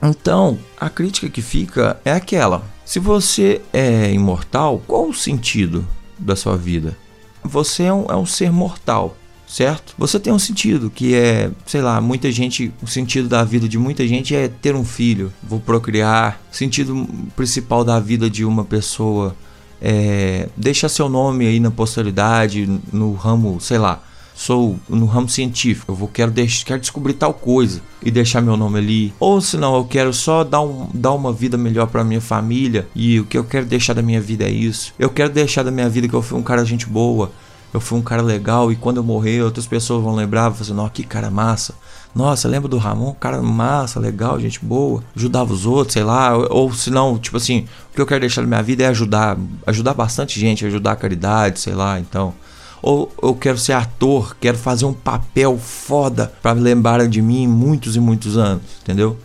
[0.00, 5.84] Então, a crítica que fica é aquela: se você é imortal, qual o sentido
[6.16, 6.96] da sua vida?
[7.42, 9.16] Você é um, é um ser mortal
[9.48, 9.94] certo?
[9.96, 13.78] Você tem um sentido que é, sei lá, muita gente, o sentido da vida de
[13.78, 16.40] muita gente é ter um filho, vou procriar.
[16.52, 19.34] O sentido principal da vida de uma pessoa
[19.80, 24.02] é deixar seu nome aí na posteridade, no ramo, sei lá,
[24.34, 26.32] sou no ramo científico, eu vou quero,
[26.64, 29.12] quero descobrir tal coisa e deixar meu nome ali.
[29.18, 32.86] Ou se não, eu quero só dar, um, dar uma vida melhor para minha família
[32.94, 34.92] e o que eu quero deixar da minha vida é isso.
[34.98, 37.32] Eu quero deixar da minha vida que eu fui um cara gente boa
[37.78, 40.90] eu fui um cara legal e quando eu morrer outras pessoas vão lembrar, vão nossa,
[40.90, 41.74] que cara massa.
[42.14, 43.14] Nossa, lembra do Ramon?
[43.14, 45.02] Cara massa, legal, gente boa.
[45.14, 46.36] Ajudava os outros, sei lá.
[46.36, 48.88] Ou, ou se não, tipo assim, o que eu quero deixar na minha vida é
[48.88, 49.38] ajudar.
[49.66, 52.34] Ajudar bastante gente, ajudar a caridade, sei lá, então.
[52.82, 57.46] Ou eu quero ser ator, quero fazer um papel foda para me lembrarem de mim
[57.46, 59.16] muitos e muitos anos, entendeu?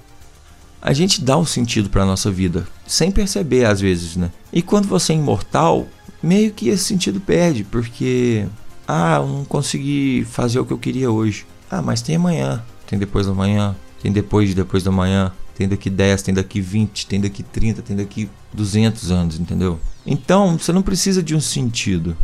[0.81, 4.31] A gente dá um sentido para nossa vida, sem perceber às vezes, né?
[4.51, 5.87] E quando você é imortal,
[6.23, 8.47] meio que esse sentido perde, porque
[8.87, 11.45] ah, eu não consegui fazer o que eu queria hoje.
[11.69, 15.31] Ah, mas tem amanhã, tem depois da manhã, tem depois de depois da manhã.
[15.55, 19.79] tem daqui 10, tem daqui 20, tem daqui 30, tem daqui 200 anos, entendeu?
[20.05, 22.17] Então, você não precisa de um sentido.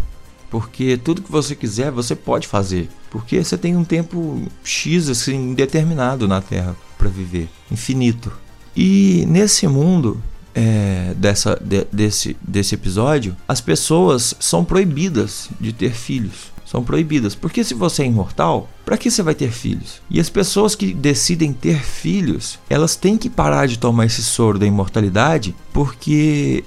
[0.50, 2.90] Porque tudo que você quiser, você pode fazer.
[3.12, 8.32] Porque você tem um tempo X assim determinado na Terra para viver, infinito.
[8.76, 10.22] E nesse mundo
[10.60, 16.52] é, dessa, de, desse, desse episódio, as pessoas são proibidas de ter filhos.
[16.66, 17.34] São proibidas.
[17.34, 20.02] Porque se você é imortal, para que você vai ter filhos?
[20.10, 24.60] E as pessoas que decidem ter filhos, elas têm que parar de tomar esse soro
[24.60, 26.64] da imortalidade, porque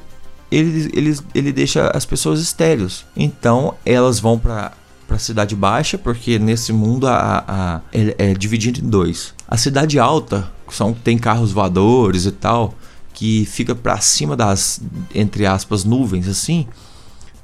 [0.51, 3.05] ele, ele, ele deixa as pessoas estéreis.
[3.15, 4.73] Então elas vão para
[5.07, 9.35] para a cidade baixa, porque nesse mundo a, a, é, é, dividido em dois.
[9.47, 12.75] A cidade alta são tem carros voadores e tal,
[13.13, 14.81] que fica para cima das
[15.15, 16.67] entre aspas nuvens assim,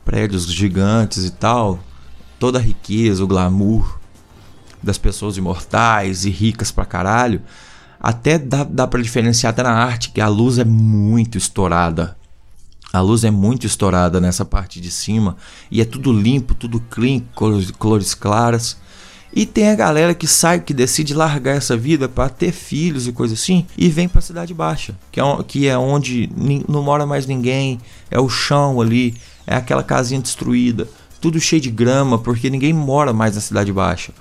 [0.05, 1.79] prédios gigantes e tal,
[2.39, 3.99] toda a riqueza, o glamour
[4.83, 7.43] das pessoas imortais e ricas pra caralho.
[8.01, 12.17] Até dá, dá para diferenciar até na arte que a luz é muito estourada.
[12.93, 15.37] A luz é muito estourada nessa parte de cima
[15.71, 18.79] e é tudo limpo, tudo clean, cores, cores claras.
[19.33, 23.13] E tem a galera que sai, que decide largar essa vida para ter filhos e
[23.13, 26.31] coisa assim e vem para a cidade baixa, que é, que é onde
[26.67, 27.79] não mora mais ninguém,
[28.11, 29.15] é o chão ali,
[29.47, 30.89] é aquela casinha destruída,
[31.21, 34.13] tudo cheio de grama, porque ninguém mora mais na cidade baixa.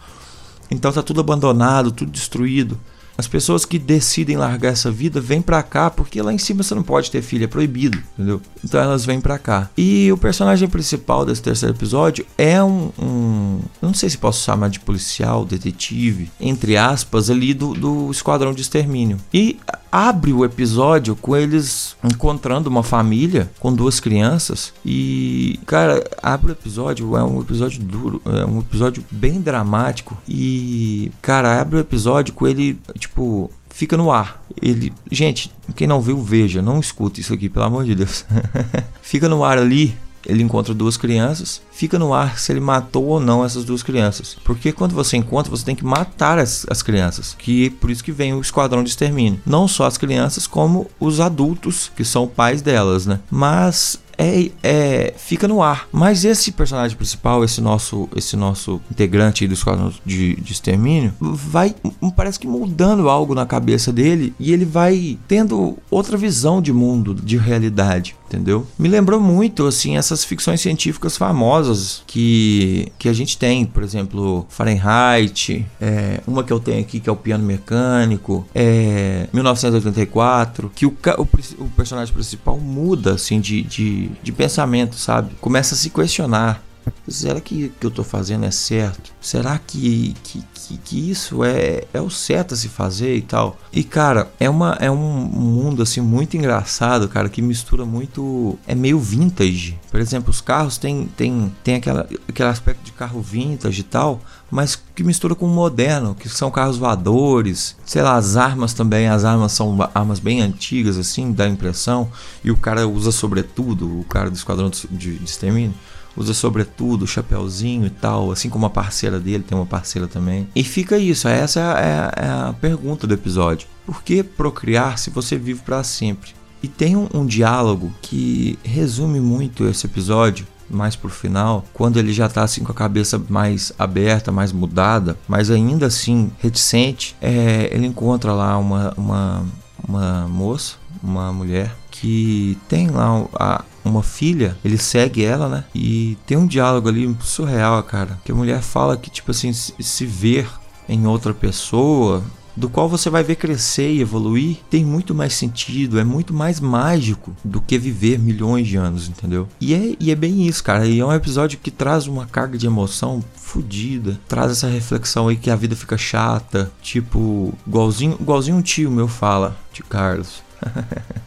[0.69, 2.77] Então tá tudo abandonado, tudo destruído.
[3.17, 6.75] As pessoas que decidem largar essa vida vêm para cá porque lá em cima você
[6.75, 8.41] não pode ter filho, é proibido, entendeu?
[8.63, 9.69] Então elas vêm para cá.
[9.75, 14.69] E o personagem principal desse terceiro episódio é um, um não sei se posso chamar
[14.69, 19.17] de policial, detetive, entre aspas, ali do, do esquadrão de extermínio.
[19.33, 19.57] E
[19.91, 26.53] abre o episódio com eles encontrando uma família com duas crianças e cara abre o
[26.53, 32.33] episódio é um episódio duro é um episódio bem dramático e cara abre o episódio
[32.33, 34.41] com ele tipo fica no ar.
[34.59, 38.25] Ele, gente, quem não viu, veja, não escute isso aqui, pelo amor de Deus.
[39.03, 39.95] fica no ar ali
[40.27, 44.37] ele encontra duas crianças, fica no ar se ele matou ou não essas duas crianças.
[44.43, 47.35] Porque quando você encontra, você tem que matar as, as crianças.
[47.39, 49.39] Que por isso que vem o esquadrão de extermínio.
[49.45, 53.19] Não só as crianças, como os adultos, que são pais delas, né?
[53.31, 55.87] Mas é, é, fica no ar.
[55.91, 61.75] Mas esse personagem principal, esse nosso, esse nosso integrante do esquadrão de, de extermínio, vai,
[62.15, 67.13] parece que mudando algo na cabeça dele e ele vai tendo outra visão de mundo,
[67.13, 68.67] de realidade, entendeu?
[68.77, 74.45] Me lembrou muito, assim, essas ficções científicas famosas que, que a gente tem, por exemplo,
[74.49, 80.85] Fahrenheit, é, uma que eu tenho aqui que é o Piano Mecânico, é, 1984, que
[80.85, 81.27] o, o,
[81.63, 85.35] o personagem principal muda, assim, de, de de, pensamento, sabe?
[85.39, 86.63] Começa a se questionar.
[87.07, 89.11] Será que o que eu estou fazendo é certo?
[89.21, 93.57] Será que, que, que, que, isso é, é o certo a se fazer e tal?
[93.71, 98.57] E cara, é, uma, é um mundo assim muito engraçado, cara, que mistura muito.
[98.67, 99.79] É meio vintage.
[99.89, 104.21] Por exemplo, os carros tem, tem, tem aquela, aquele aspecto de carro vintage e tal,
[104.51, 109.07] mas que mistura com o moderno, que são carros voadores, sei lá, as armas também,
[109.07, 112.09] as armas são armas bem antigas, assim, dá impressão,
[112.43, 115.73] e o cara usa sobretudo, o cara do esquadrão de, de extermínio,
[116.17, 120.47] usa sobretudo, chapéuzinho e tal, assim como a parceira dele, tem uma parceira também.
[120.55, 123.67] E fica isso, essa é a, é a é pergunta do episódio.
[123.85, 126.31] Por que procriar se você vive para sempre?
[126.61, 132.11] E tem um, um diálogo que resume muito esse episódio, mais pro final, quando ele
[132.11, 137.69] já tá assim com a cabeça mais aberta, mais mudada, mas ainda assim reticente, é,
[137.71, 139.45] ele encontra lá uma, uma,
[139.87, 145.63] uma moça, uma mulher que tem lá a, uma filha, ele segue ela, né?
[145.73, 148.19] E tem um diálogo ali surreal, cara.
[148.23, 150.49] Que a mulher fala que, tipo assim, se, ver
[150.87, 152.23] em outra pessoa
[152.55, 156.59] do qual você vai ver crescer e evoluir, tem muito mais sentido, é muito mais
[156.59, 159.47] mágico do que viver milhões de anos, entendeu?
[159.61, 160.87] E é, e é bem isso, cara.
[160.87, 165.35] E é um episódio que traz uma carga de emoção fodida, traz essa reflexão aí
[165.35, 170.41] que a vida fica chata, tipo, igualzinho, igualzinho um tio meu fala, de Carlos.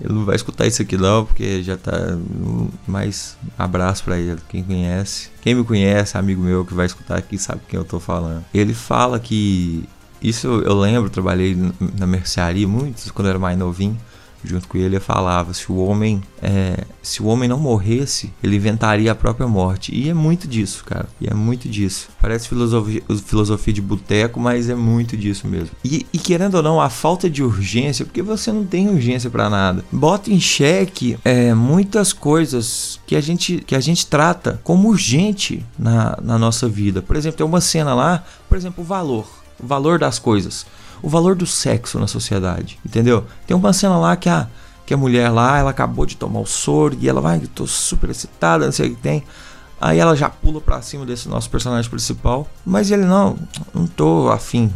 [0.00, 2.18] Ele não vai escutar isso aqui não, porque já tá
[2.86, 5.30] mais abraço para ele, quem conhece.
[5.40, 8.44] Quem me conhece, amigo meu que vai escutar aqui, sabe quem eu tô falando.
[8.52, 9.88] Ele fala que
[10.20, 11.56] isso eu lembro, trabalhei
[11.98, 13.98] na mercearia muito quando eu era mais novinho.
[14.44, 19.10] Junto com ele, falava: se o homem, é, se o homem não morresse, ele inventaria
[19.10, 19.94] a própria morte.
[19.94, 21.08] E é muito disso, cara.
[21.20, 22.08] E é muito disso.
[22.20, 25.70] Parece filosofia, filosofia de boteco, mas é muito disso mesmo.
[25.84, 29.48] E, e, querendo ou não, a falta de urgência, porque você não tem urgência para
[29.48, 34.88] nada, bota em xeque é, muitas coisas que a gente que a gente trata como
[34.88, 37.00] urgente na, na nossa vida.
[37.00, 39.26] Por exemplo, tem uma cena lá, por exemplo, o valor
[39.62, 40.66] o valor das coisas.
[41.04, 43.26] O valor do sexo na sociedade, entendeu?
[43.46, 44.48] Tem uma cena lá que a,
[44.86, 47.66] que a mulher lá, ela acabou de tomar o soro e ela vai, eu tô
[47.66, 49.22] super excitada, não sei o que tem.
[49.78, 52.48] Aí ela já pula pra cima desse nosso personagem principal.
[52.64, 53.36] Mas ele, não,
[53.74, 54.72] não tô afim.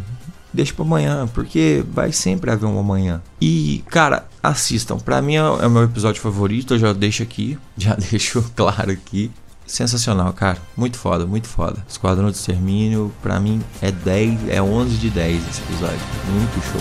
[0.52, 3.22] Deixa pra amanhã, porque vai sempre haver um amanhã.
[3.40, 4.98] E, cara, assistam.
[4.98, 7.58] Pra mim é o meu episódio favorito, eu já deixo aqui.
[7.74, 9.30] Já deixo claro aqui.
[9.68, 10.58] Sensacional, cara.
[10.74, 11.84] Muito foda, muito foda.
[11.86, 16.00] Esquadrão do Extermínio, pra mim, é 10, é 11 de 10 esse episódio.
[16.32, 16.80] Muito show.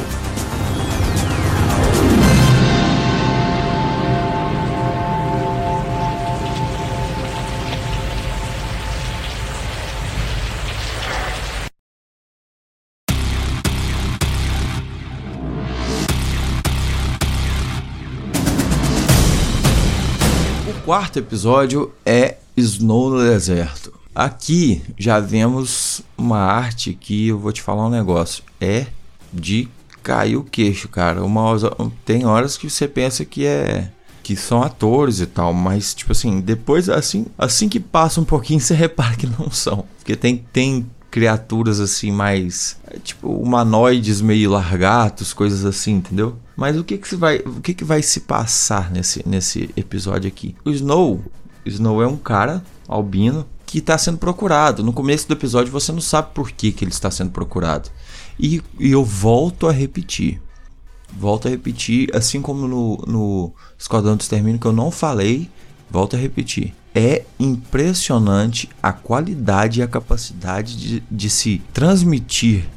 [20.85, 23.93] Quarto episódio é Snow no Deserto.
[24.15, 28.43] Aqui já vemos uma arte que eu vou te falar um negócio.
[28.59, 28.87] É
[29.31, 29.69] de
[30.01, 31.23] cair o queixo, cara.
[31.23, 31.55] Uma,
[32.03, 33.91] tem horas que você pensa que é
[34.23, 38.59] que são atores e tal, mas tipo assim, depois assim, assim que passa um pouquinho
[38.61, 44.51] você repara que não são, porque tem tem criaturas assim mais é, tipo humanoides meio
[44.51, 46.37] largatos, coisas assim, entendeu?
[46.57, 50.27] Mas o que que se vai, o que que vai se passar nesse nesse episódio
[50.27, 50.55] aqui?
[50.65, 51.23] O Snow,
[51.67, 54.83] Snow é um cara albino que está sendo procurado.
[54.83, 57.89] No começo do episódio você não sabe por que, que ele está sendo procurado.
[58.39, 60.41] E, e eu volto a repetir.
[61.17, 65.49] Volto a repetir, assim como no, no Esquadrão do Extermínio que eu não falei,
[65.89, 66.73] volto a repetir.
[66.93, 72.67] É impressionante a qualidade e a capacidade de, de se transmitir,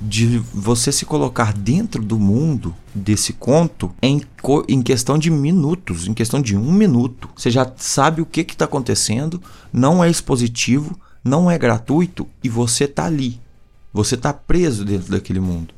[0.00, 4.20] de você se colocar dentro do mundo desse conto em,
[4.68, 7.28] em questão de minutos, em questão de um minuto.
[7.36, 9.40] Você já sabe o que está acontecendo,
[9.72, 13.40] não é expositivo, não é gratuito e você tá ali.
[13.92, 15.74] Você tá preso dentro daquele mundo.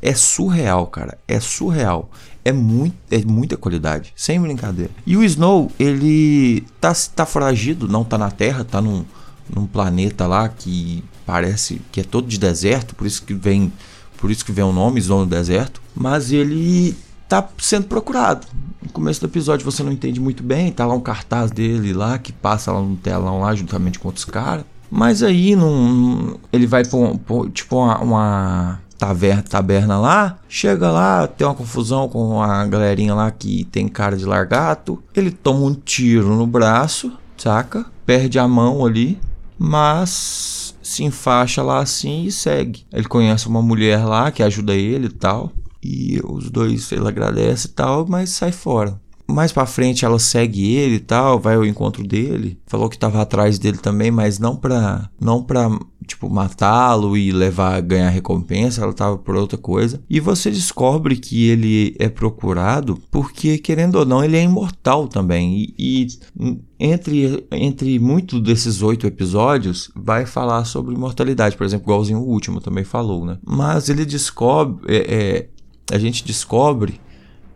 [0.00, 1.18] É surreal, cara.
[1.26, 2.10] É surreal.
[2.44, 4.92] É, muito, é muita qualidade, sem brincadeira.
[5.04, 9.04] E o Snow, ele tá, tá foragido, não tá na Terra, tá num,
[9.52, 13.72] num planeta lá que parece que é todo de deserto, por isso que vem,
[14.16, 15.82] por isso que vem o nome Snow no deserto.
[15.94, 16.96] Mas ele
[17.28, 18.46] tá sendo procurado.
[18.80, 22.16] No começo do episódio você não entende muito bem, tá lá um cartaz dele lá
[22.18, 24.64] que passa lá no telão lá juntamente com outros caras.
[24.88, 30.88] Mas aí não, ele vai pra, um- pra, tipo uma, uma taverna, taberna lá, chega
[30.92, 35.02] lá, tem uma confusão com a galerinha lá que tem cara de largato.
[35.14, 37.84] Ele toma um tiro no braço, saca?
[38.06, 39.18] Perde a mão ali,
[39.58, 42.86] mas se enfaixa lá assim e segue.
[42.92, 45.52] Ele conhece uma mulher lá que ajuda ele e tal.
[45.82, 49.00] E os dois ele agradece e tal, mas sai fora.
[49.28, 52.58] Mais pra frente ela segue ele e tal, vai ao encontro dele.
[52.66, 55.68] Falou que tava atrás dele também, mas não pra, não pra
[56.06, 60.00] tipo, matá-lo e levar, ganhar recompensa, ela tava por outra coisa.
[60.08, 65.74] E você descobre que ele é procurado porque, querendo ou não, ele é imortal também.
[65.78, 71.56] E, e entre, entre muitos desses oito episódios, vai falar sobre imortalidade.
[71.56, 73.38] Por exemplo, igualzinho o último também falou, né?
[73.44, 75.48] Mas ele descobre, é,
[75.90, 77.00] é, a gente descobre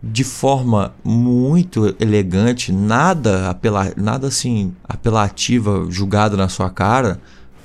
[0.02, 7.20] de forma muito elegante, nada apela, nada assim apelativa julgado na sua cara,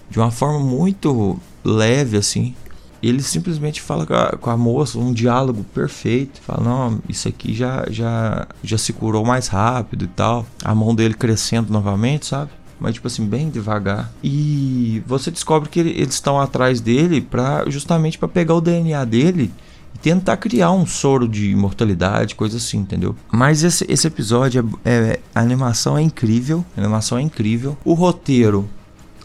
[0.10, 2.56] de uma forma muito leve assim.
[3.04, 7.54] Ele simplesmente fala com a, com a moça um diálogo perfeito, fala não, isso aqui
[7.54, 10.46] já já já se curou mais rápido e tal.
[10.64, 12.50] A mão dele crescendo novamente, sabe?
[12.80, 14.12] Mas tipo assim, bem devagar.
[14.24, 19.06] E você descobre que ele- eles estão atrás dele para justamente para pegar o DNA
[19.06, 19.52] dele
[19.94, 23.16] e tentar criar um soro de imortalidade, coisa assim, entendeu?
[23.32, 27.78] Mas esse, esse episódio, é, é- a animação é incrível, a animação é incrível.
[27.86, 28.68] O roteiro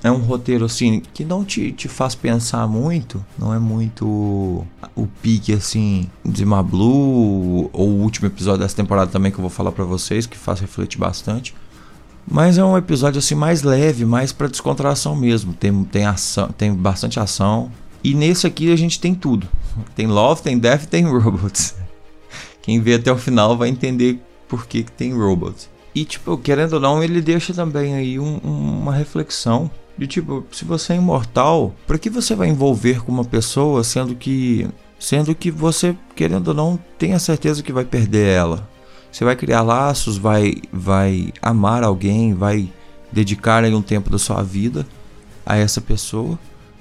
[0.02, 4.04] é um roteiro assim que não te, te faz pensar muito, não é muito
[4.96, 9.50] o pique assim de Blue ou o último episódio dessa temporada também que eu vou
[9.50, 11.54] falar pra vocês, que faz refletir bastante.
[12.30, 15.52] Mas é um episódio assim mais leve, mais pra descontração mesmo.
[15.52, 17.70] Tem, tem ação, tem bastante ação.
[18.04, 19.48] E nesse aqui a gente tem tudo.
[19.96, 21.74] Tem Love, tem Death, tem Robots.
[22.62, 25.68] Quem vê até o final vai entender por que, que tem Robots.
[25.94, 29.68] E tipo, querendo ou não, ele deixa também aí um- uma reflexão
[30.00, 34.14] de tipo, se você é imortal, para que você vai envolver com uma pessoa sendo
[34.14, 34.66] que
[34.98, 38.66] sendo que você, querendo ou não, tem a certeza que vai perder ela?
[39.12, 42.72] Você vai criar laços, vai vai amar alguém, vai
[43.12, 44.86] dedicar aí um tempo da sua vida
[45.44, 46.38] a essa pessoa.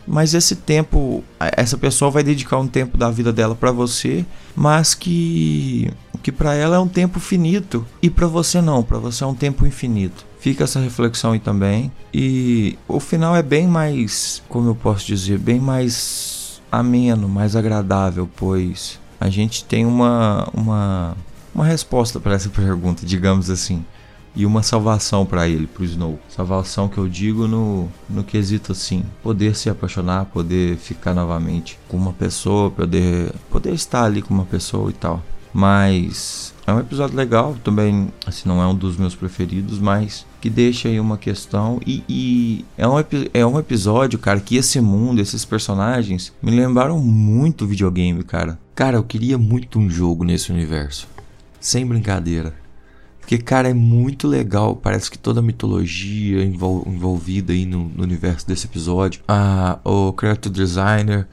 [0.08, 4.94] Mas esse tempo, essa pessoa vai dedicar um tempo da vida dela para você, mas
[4.96, 5.92] que
[6.24, 9.36] que para ela é um tempo finito e para você não, para você é um
[9.36, 10.29] tempo infinito.
[10.40, 11.92] Fica essa reflexão aí também.
[12.14, 18.30] E o final é bem mais, como eu posso dizer, bem mais ameno, mais agradável,
[18.36, 21.18] pois a gente tem uma, uma,
[21.54, 23.86] uma resposta para essa pergunta, digamos assim.
[24.36, 26.20] E uma salvação para ele, pro Snow.
[26.30, 31.98] Salvação que eu digo no, no quesito assim: poder se apaixonar, poder ficar novamente com
[31.98, 35.22] uma pessoa, poder, poder estar ali com uma pessoa e tal.
[35.52, 40.50] Mas é um episódio legal, também, assim, não é um dos meus preferidos, mas que
[40.50, 41.80] deixa aí uma questão.
[41.86, 42.94] E, e é, um,
[43.34, 48.60] é um episódio, cara, que esse mundo, esses personagens, me lembraram muito videogame, cara.
[48.74, 51.08] Cara, eu queria muito um jogo nesse universo.
[51.60, 52.54] Sem brincadeira.
[53.20, 54.76] Porque, cara, é muito legal.
[54.76, 59.22] Parece que toda a mitologia envol envolvida aí no, no, universo desse episódio.
[59.28, 61.28] Ah, o character designer,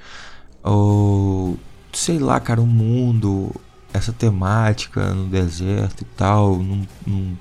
[0.63, 1.57] o.
[1.93, 3.51] Sei lá, cara, o mundo,
[3.95, 7.37] essa temática no deserto e tal, num, num,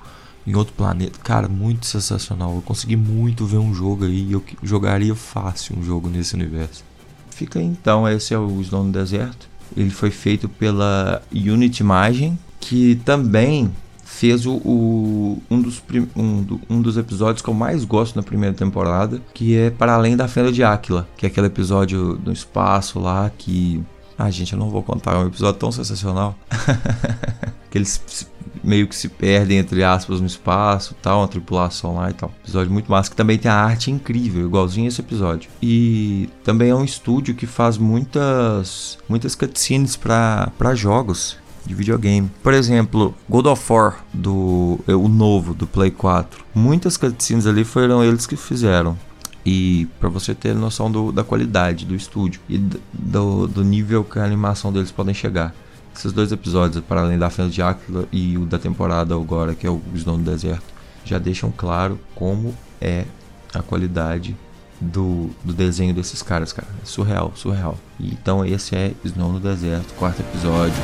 [0.46, 1.20] em outro planeta.
[1.24, 2.56] Cara, muito sensacional.
[2.56, 4.32] Eu consegui muito ver um jogo aí.
[4.32, 6.84] Eu jogaria fácil um jogo nesse universo.
[7.30, 9.50] Fica então, esse é o Snow no Deserto.
[9.76, 13.72] Ele foi feito pela Unity Imagem, que também
[14.04, 15.84] fez o, o um, dos,
[16.16, 19.96] um, do, um, dos episódios que eu mais gosto na primeira temporada, que é Para
[19.96, 23.84] Além da Fenda de Áquila, que é aquele episódio do espaço lá que
[24.18, 26.38] ah, gente, eu não vou contar, é um episódio tão sensacional.
[27.70, 28.30] que eles
[28.66, 32.32] meio que se perdem, entre aspas, no espaço tal, uma tripulação lá e tal.
[32.44, 35.50] Episódio muito massa, que também tem a arte incrível, igualzinho esse episódio.
[35.62, 42.30] E também é um estúdio que faz muitas, muitas cutscenes para jogos de videogame.
[42.44, 46.44] Por exemplo, God of War, do, o novo, do Play 4.
[46.54, 48.98] Muitas cutscenes ali foram eles que fizeram.
[49.46, 52.58] E para você ter noção do, da qualidade do estúdio e
[52.92, 55.54] do, do nível que a animação deles podem chegar.
[55.96, 59.66] Esses dois episódios, para além da Fenda de Aquila e o da temporada agora, que
[59.66, 60.66] é o Snow no Deserto,
[61.06, 63.06] já deixam claro como é
[63.54, 64.36] a qualidade
[64.80, 66.68] do, do desenho desses caras, cara.
[66.84, 67.78] É surreal, surreal.
[68.00, 70.76] Então esse é Snow no Deserto, quarto episódio.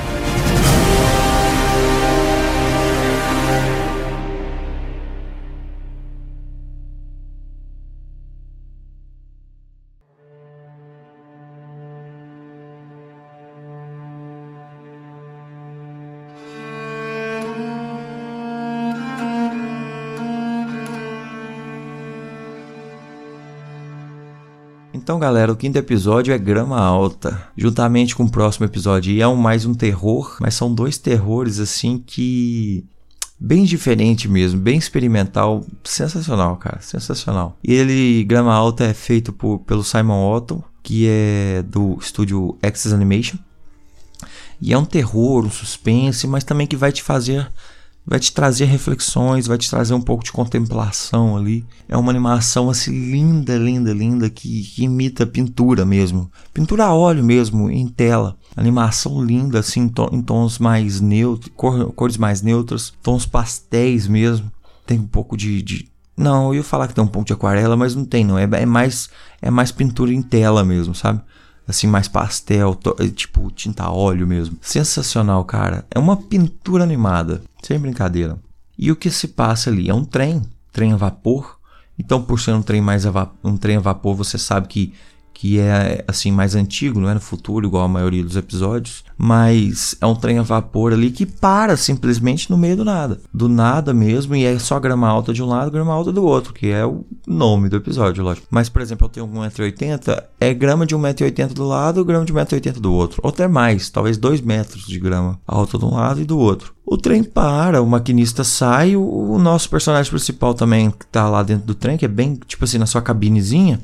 [25.12, 29.12] Então, galera, o quinto episódio é Grama Alta, juntamente com o próximo episódio.
[29.12, 32.86] E é um, mais um terror, mas são dois terrores assim que
[33.38, 37.58] bem diferente mesmo, bem experimental, sensacional, cara, sensacional.
[37.62, 42.96] E ele, Grama Alta, é feito por, pelo Simon Otto, que é do estúdio Access
[42.96, 43.36] Animation.
[44.62, 47.52] E é um terror, um suspense, mas também que vai te fazer
[48.06, 51.66] vai te trazer reflexões, vai te trazer um pouco de contemplação ali.
[51.88, 57.24] É uma animação assim linda, linda, linda que, que imita pintura mesmo, pintura a óleo
[57.24, 58.38] mesmo em tela.
[58.56, 64.52] Animação linda assim em, tons mais neutros, cor, cores mais neutras, tons pastéis mesmo.
[64.86, 67.78] Tem um pouco de, de não, eu ia falar que tem um pouco de aquarela,
[67.78, 68.38] mas não tem não.
[68.38, 69.10] É, é mais
[69.42, 71.22] é mais pintura em tela mesmo, sabe?
[71.68, 74.58] Assim, mais pastel, eh, tipo tinta óleo mesmo.
[74.62, 75.86] Sensacional, cara.
[75.92, 78.38] É uma pintura animada, sem brincadeira.
[78.78, 79.90] E o que se passa ali?
[79.90, 80.42] É um trem,
[80.72, 81.60] trem a vapor.
[81.98, 84.94] Então, por ser um trem mais a um trem a vapor, você sabe que
[85.42, 87.16] que é assim mais antigo, não é?
[87.16, 91.26] No futuro igual a maioria dos episódios, mas é um trem a vapor ali que
[91.26, 95.42] para simplesmente no meio do nada, do nada mesmo e é só grama alta de
[95.42, 98.46] um lado, grama alta do outro, que é o nome do episódio, lógico.
[98.52, 102.74] Mas por exemplo, eu tenho 1,80m, é grama de 1,80m do lado, grama de 1,80m
[102.74, 106.24] do outro, ou até mais, talvez 2 metros de grama alta de um lado e
[106.24, 106.72] do outro.
[106.86, 111.42] O trem para, o maquinista sai, o, o nosso personagem principal também que tá lá
[111.42, 113.80] dentro do trem, que é bem tipo assim na sua cabinezinha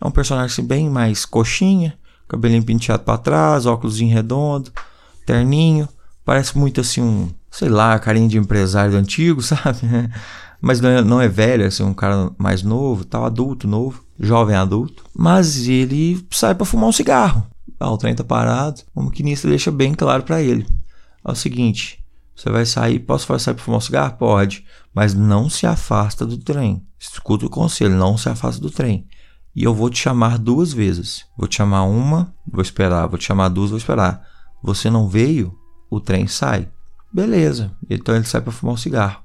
[0.00, 4.70] é um personagem bem mais coxinha, cabelinho penteado para trás, óculos redondo,
[5.26, 5.88] terninho.
[6.24, 9.80] Parece muito assim um, sei lá, carinha de empresário antigo, sabe?
[10.60, 15.04] Mas não é, é velho, assim, um cara mais novo, tal, adulto, novo, jovem adulto.
[15.16, 17.46] Mas ele sai para fumar um cigarro.
[17.80, 20.66] Ah, o trem tá parado, o maquinista deixa bem claro para ele.
[21.24, 24.16] É o seguinte, você vai sair, posso sair para fumar um cigarro?
[24.18, 26.84] Pode, mas não se afasta do trem.
[26.98, 29.06] Escuta o conselho, não se afasta do trem
[29.58, 31.24] e eu vou te chamar duas vezes.
[31.36, 33.08] Vou te chamar uma, vou esperar.
[33.08, 34.22] Vou te chamar duas, vou esperar.
[34.62, 35.52] Você não veio?
[35.90, 36.68] O trem sai.
[37.12, 37.72] Beleza.
[37.90, 39.20] Então ele sai para fumar um cigarro.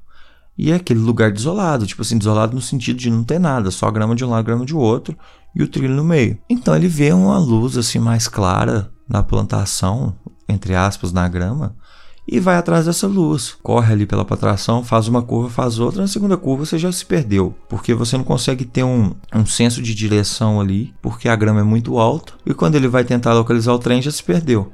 [0.58, 3.92] E é aquele lugar desolado, tipo assim, desolado no sentido de não ter nada, só
[3.92, 5.16] grama de um lado, grama de outro
[5.56, 6.40] e o trilho no meio.
[6.50, 10.16] Então ele vê uma luz assim mais clara na plantação,
[10.50, 11.76] entre aspas, na grama,
[12.28, 13.56] e vai atrás dessa luz.
[13.62, 17.06] Corre ali pela patração, faz uma curva, faz outra, na segunda curva você já se
[17.06, 21.60] perdeu, porque você não consegue ter um, um senso de direção ali, porque a grama
[21.60, 24.72] é muito alta, e quando ele vai tentar localizar o trem já se perdeu.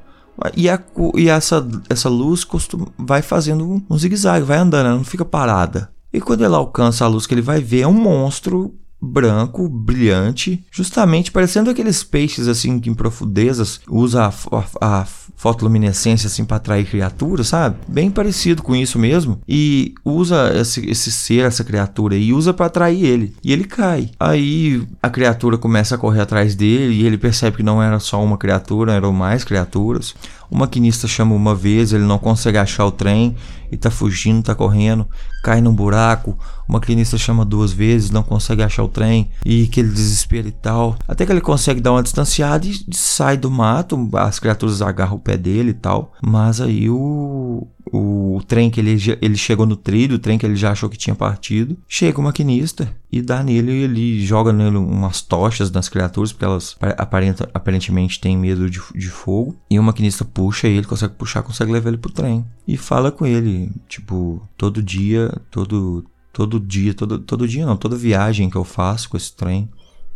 [0.56, 0.82] E, a,
[1.16, 5.26] e essa, essa luz costuma, vai fazendo um, um zigue-zague, vai andando, ela não fica
[5.26, 5.92] parada.
[6.14, 10.64] E quando ela alcança a luz que ele vai ver, é um monstro branco, brilhante,
[10.72, 16.58] justamente parecendo aqueles peixes assim que em profundezas usa a, a, a fotoluminescência assim para
[16.58, 17.78] atrair criaturas, sabe?
[17.88, 19.40] Bem parecido com isso mesmo.
[19.48, 23.36] E usa esse, esse ser, essa criatura e usa para atrair ele.
[23.42, 24.12] E ele cai.
[24.20, 28.22] Aí a criatura começa a correr atrás dele e ele percebe que não era só
[28.22, 30.14] uma criatura, eram mais criaturas.
[30.50, 33.36] O maquinista chama uma vez, ele não consegue achar o trem
[33.72, 35.08] e tá fugindo, tá correndo,
[35.42, 36.38] cai num buraco.
[36.68, 40.96] O maquinista chama duas vezes, não consegue achar o trem e aquele desespero e tal.
[41.08, 45.20] Até que ele consegue dar uma distanciada e sai do mato, as criaturas agarram o
[45.20, 46.14] pé dele e tal.
[46.22, 50.56] Mas aí o, o trem que ele, ele chegou no trilho, o trem que ele
[50.56, 55.22] já achou que tinha partido, chega o maquinista e dá nele, ele joga nele umas
[55.22, 59.60] tochas das criaturas, porque elas aparenta, aparentemente têm medo de, de fogo.
[59.70, 62.46] E o maquinista puxa ele, consegue puxar, consegue levar ele pro trem.
[62.68, 67.96] E fala com ele, tipo, todo dia, todo, todo dia, todo, todo dia não, toda
[67.96, 69.70] viagem que eu faço com esse trem,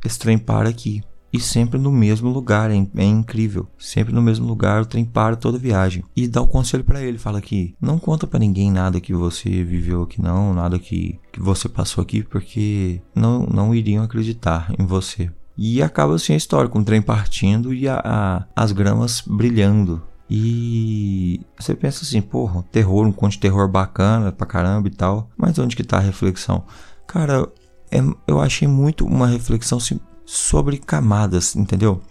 [0.05, 1.03] esse trem para aqui
[1.34, 2.69] e sempre no mesmo lugar.
[2.69, 3.67] É, é incrível.
[3.77, 6.03] Sempre no mesmo lugar, o trem para toda viagem.
[6.15, 9.13] E dá o um conselho para ele, fala que não conta para ninguém nada que
[9.13, 14.71] você viveu aqui não, nada que, que você passou aqui, porque não, não iriam acreditar
[14.77, 15.31] em você.
[15.57, 20.01] E acaba assim a história, com o trem partindo e a, a, as gramas brilhando.
[20.29, 25.29] E você pensa assim, porra, terror, um conto de terror bacana pra caramba e tal.
[25.38, 26.63] Mas onde que tá a reflexão?
[27.05, 27.47] Cara,
[27.91, 32.01] é, eu achei muito uma reflexão assim, sobre camadas, entendeu?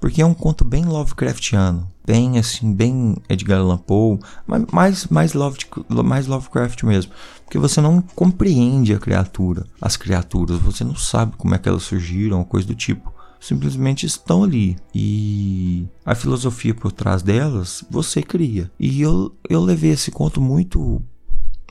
[0.00, 5.32] Porque é um conto bem Lovecraftiano, bem assim, bem Edgar Allan Poe, mas mais, mais,
[5.32, 5.58] Love,
[5.88, 7.12] mais Lovecraft mesmo.
[7.44, 11.84] Porque você não compreende a criatura, as criaturas, você não sabe como é que elas
[11.84, 13.12] surgiram, coisa do tipo.
[13.38, 14.76] Simplesmente estão ali.
[14.94, 18.70] E a filosofia por trás delas, você cria.
[18.78, 21.02] E eu, eu levei esse conto muito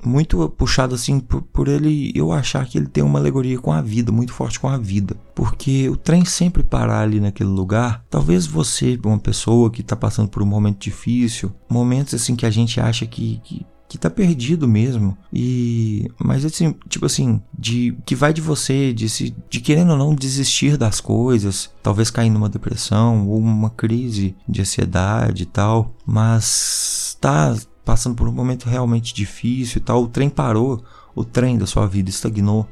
[0.03, 3.81] muito puxado assim por, por, ele eu achar que ele tem uma alegoria com a
[3.81, 5.15] vida, muito forte com a vida.
[5.35, 10.29] Porque o trem sempre parar ali naquele lugar, talvez você, uma pessoa que está passando
[10.29, 14.69] por um momento difícil, momentos assim que a gente acha que, que que tá perdido
[14.69, 15.17] mesmo.
[15.33, 19.97] E mas assim, tipo assim, de que vai de você, de se de querendo ou
[19.97, 25.93] não desistir das coisas, talvez cair numa depressão ou uma crise de ansiedade e tal,
[26.05, 27.53] mas tá
[27.91, 30.81] passando por um momento realmente difícil e tal, o trem parou,
[31.13, 32.65] o trem da sua vida estagnou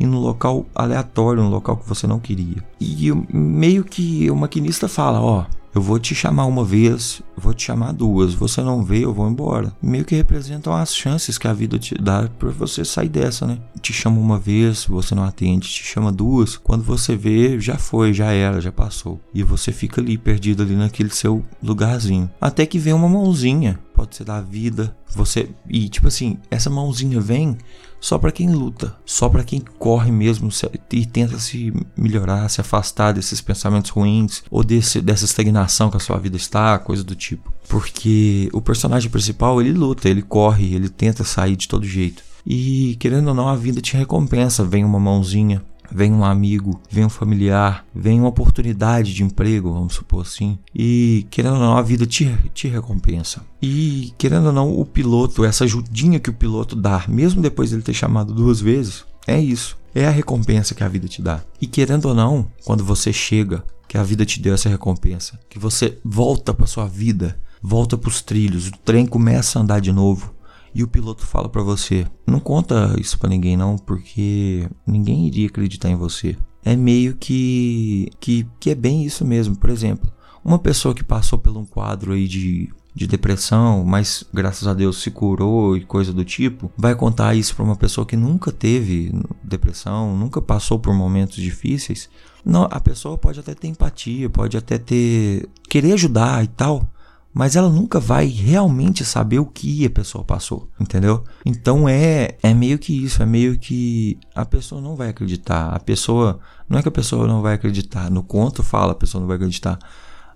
[0.00, 2.64] e no local aleatório, no local que você não queria.
[2.80, 5.44] E meio que o maquinista fala, ó, oh,
[5.74, 8.32] eu vou te chamar uma vez, vou te chamar duas.
[8.32, 9.72] Você não vê, eu vou embora.
[9.82, 13.58] Meio que representam as chances que a vida te dá para você sair dessa, né?
[13.80, 15.68] Te chama uma vez, você não atende.
[15.68, 19.20] Te chama duas, quando você vê, já foi, já era, já passou.
[19.34, 22.30] E você fica ali perdido ali naquele seu lugarzinho.
[22.40, 24.96] Até que vem uma mãozinha, pode ser da vida.
[25.16, 27.58] Você e tipo assim, essa mãozinha vem
[28.04, 30.50] só para quem luta, só para quem corre mesmo
[30.92, 36.00] e tenta se melhorar, se afastar desses pensamentos ruins ou desse, dessa estagnação que a
[36.00, 37.50] sua vida está, coisa do tipo.
[37.66, 42.22] Porque o personagem principal ele luta, ele corre, ele tenta sair de todo jeito.
[42.44, 44.62] E querendo ou não, a vida te recompensa.
[44.62, 45.62] Vem uma mãozinha,
[45.94, 50.58] vem um amigo, vem um familiar, vem uma oportunidade de emprego, vamos supor assim.
[50.74, 53.42] E querendo ou não, a vida te, te recompensa.
[53.62, 57.76] E querendo ou não, o piloto, essa ajudinha que o piloto dá, mesmo depois de
[57.76, 59.78] ele ter chamado duas vezes, é isso.
[59.94, 61.40] É a recompensa que a vida te dá.
[61.60, 65.60] E querendo ou não, quando você chega, que a vida te deu essa recompensa, que
[65.60, 69.92] você volta para sua vida, volta para os trilhos, o trem começa a andar de
[69.92, 70.34] novo
[70.74, 75.46] e o piloto fala para você: "Não conta isso para ninguém não, porque ninguém iria
[75.46, 76.36] acreditar em você".
[76.64, 79.56] É meio que que que é bem isso mesmo.
[79.56, 80.10] Por exemplo,
[80.44, 85.02] uma pessoa que passou por um quadro aí de de depressão, mas graças a Deus
[85.02, 89.12] se curou e coisa do tipo, vai contar isso para uma pessoa que nunca teve
[89.42, 92.08] depressão, nunca passou por momentos difíceis.
[92.44, 96.86] Não, a pessoa pode até ter empatia, pode até ter querer ajudar e tal,
[97.34, 101.24] mas ela nunca vai realmente saber o que a pessoa passou, entendeu?
[101.44, 105.74] Então é é meio que isso, é meio que a pessoa não vai acreditar.
[105.74, 109.20] A pessoa não é que a pessoa não vai acreditar, no conto fala a pessoa
[109.20, 109.76] não vai acreditar,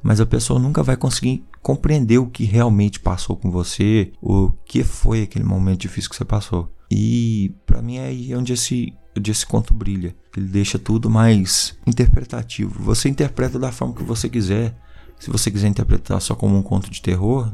[0.03, 4.83] mas a pessoa nunca vai conseguir compreender o que realmente passou com você, o que
[4.83, 6.69] foi aquele momento difícil que você passou.
[6.91, 10.17] E para mim é aí onde esse onde esse conto brilha.
[10.37, 12.83] Ele deixa tudo mais interpretativo.
[12.83, 14.77] Você interpreta da forma que você quiser
[15.19, 17.51] se você quiser interpretar só como um conto de terror,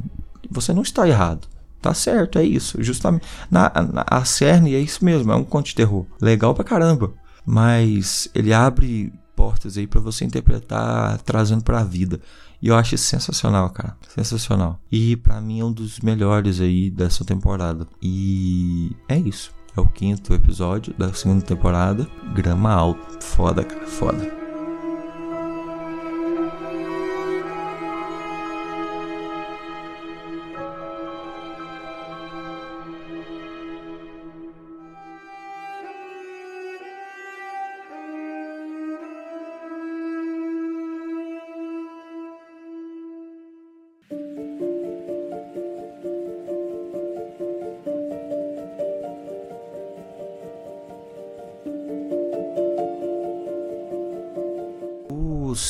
[0.51, 1.49] você não está errado.
[1.81, 2.83] Tá certo, é isso.
[2.83, 3.27] Justamente.
[3.51, 6.07] Na, na, a cerne é isso mesmo, é um conto de terror.
[6.21, 7.13] Legal pra caramba.
[7.45, 12.21] Mas ele abre portas aí para você interpretar trazendo para a vida.
[12.63, 13.97] E eu acho sensacional, cara.
[14.09, 14.81] Sensacional.
[14.91, 17.87] E para mim é um dos melhores aí dessa temporada.
[18.01, 19.53] E é isso.
[19.77, 22.09] É o quinto episódio da segunda temporada.
[22.35, 23.23] Grama alto.
[23.23, 23.87] Foda, cara.
[23.87, 24.44] Foda.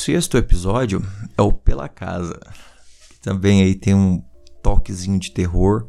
[0.05, 1.03] Sexto episódio
[1.35, 2.39] é o Pela Casa.
[3.23, 4.21] Também aí tem um
[4.61, 5.87] toquezinho de terror,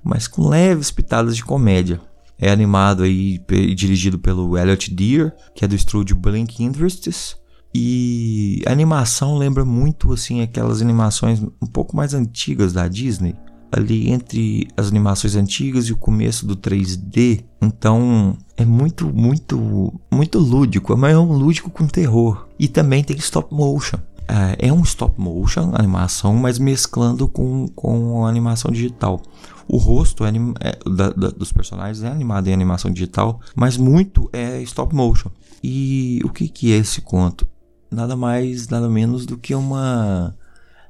[0.00, 2.00] mas com leves pitadas de comédia.
[2.38, 7.36] É animado aí e dirigido pelo Elliot Deer, que é do estúdio Blink Interests.
[7.74, 13.34] E a animação lembra muito assim aquelas animações um pouco mais antigas da Disney,
[13.72, 17.44] ali entre as animações antigas e o começo do 3D.
[17.60, 22.47] Então é muito, muito, muito lúdico, mas é um lúdico com terror.
[22.58, 23.98] E também tem stop motion.
[24.26, 29.22] É, é um stop motion animação, mas mesclando com, com animação digital.
[29.66, 30.30] O rosto é,
[30.60, 35.30] é, da, da, dos personagens é animado em animação digital, mas muito é stop motion.
[35.62, 37.46] E o que, que é esse conto?
[37.90, 40.34] Nada mais, nada menos do que uma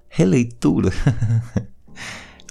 [0.08, 0.90] releitura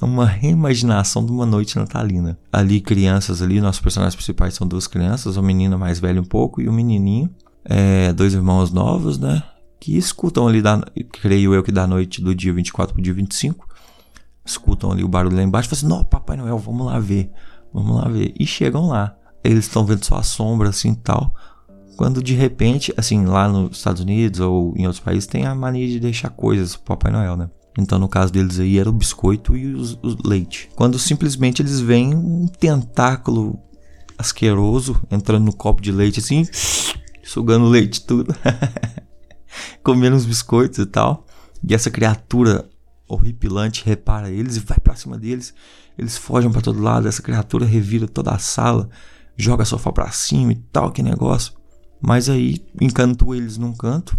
[0.01, 2.37] uma reimaginação de uma noite natalina.
[2.51, 6.61] Ali, crianças ali, nossos personagens principais são duas crianças, uma menina mais velha um pouco
[6.61, 7.29] e um menininho.
[7.69, 9.43] É, dois irmãos novos, né?
[9.79, 10.81] Que escutam ali, da,
[11.21, 13.67] creio eu que da noite do dia 24 pro dia 25.
[14.45, 17.29] Escutam ali o barulho lá embaixo e falam assim, não, Papai Noel, vamos lá ver.
[17.73, 18.33] Vamos lá ver.
[18.39, 19.15] E chegam lá.
[19.43, 21.35] Eles estão vendo só a sombra assim tal.
[21.97, 25.87] Quando de repente, assim, lá nos Estados Unidos ou em outros países, tem a mania
[25.87, 27.49] de deixar coisas pro Papai Noel, né?
[27.77, 30.69] Então, no caso deles aí, era o biscoito e o leite.
[30.75, 33.59] Quando simplesmente eles veem um tentáculo
[34.17, 36.43] asqueroso entrando no copo de leite assim,
[37.27, 38.33] sugando leite tudo,
[39.83, 41.25] comendo os biscoitos e tal.
[41.67, 42.67] E essa criatura
[43.07, 45.53] horripilante repara eles e vai para cima deles.
[45.97, 47.07] Eles fogem para todo lado.
[47.07, 48.89] Essa criatura revira toda a sala,
[49.35, 51.53] joga sofá para cima e tal, que negócio.
[52.01, 54.17] Mas aí encantou eles num canto.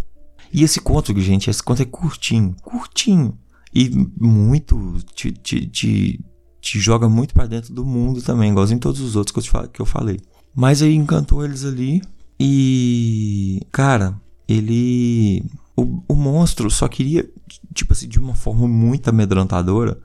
[0.53, 3.39] E esse conto, gente, esse conto é curtinho, curtinho.
[3.75, 6.25] E muito te, te, te,
[6.61, 9.81] te joga muito para dentro do mundo também, igualzinho todos os outros que eu, que
[9.81, 10.19] eu falei.
[10.55, 12.03] Mas aí encantou eles ali.
[12.39, 13.61] E.
[13.73, 15.45] Cara, ele.
[15.77, 17.29] O, o monstro só queria,
[17.73, 20.01] tipo assim, de uma forma muito amedrontadora,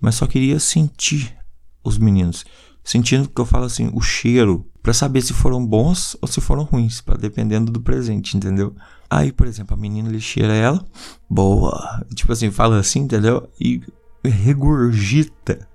[0.00, 1.36] mas só queria sentir
[1.82, 2.44] os meninos.
[2.84, 6.62] Sentindo que eu falo assim, o cheiro, para saber se foram bons ou se foram
[6.62, 8.76] ruins, para dependendo do presente, entendeu?
[9.10, 10.84] Aí, por exemplo, a menina ele cheira ela,
[11.28, 13.48] boa, tipo assim, fala assim, entendeu?
[13.60, 13.82] E
[14.24, 15.66] regurgita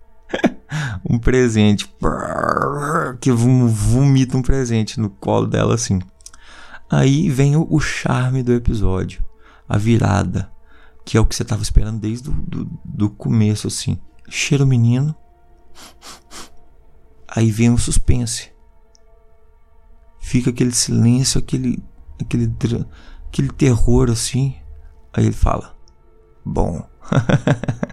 [1.08, 1.94] um presente,
[3.20, 6.00] que vomita um presente no colo dela assim.
[6.90, 9.24] Aí vem o, charme do episódio,
[9.68, 10.52] a virada,
[11.06, 13.98] que é o que você tava esperando desde do, do, do começo assim.
[14.30, 15.16] Cheira o menino,
[17.28, 18.52] aí vem o suspense.
[20.20, 21.82] Fica aquele silêncio, aquele
[22.22, 22.54] aquele
[23.28, 24.56] aquele terror assim.
[25.14, 25.76] Aí ele fala:
[26.46, 26.88] Bom.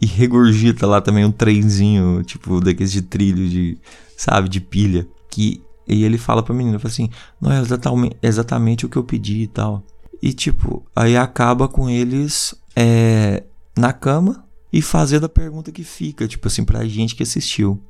[0.00, 3.78] e regurgita lá também um trenzinho, tipo, daqueles de trilho, de,
[4.16, 5.06] sabe, de pilha.
[5.30, 9.04] Que, e ele fala pra menina, fala assim, não é exatamente, exatamente o que eu
[9.04, 9.84] pedi e tal.
[10.22, 13.44] E tipo, aí acaba com eles é,
[13.76, 17.80] na cama e fazendo a pergunta que fica, tipo assim, pra gente que assistiu.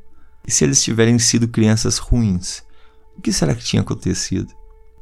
[0.46, 2.62] E se eles tiverem sido crianças ruins,
[3.16, 4.52] o que será que tinha acontecido?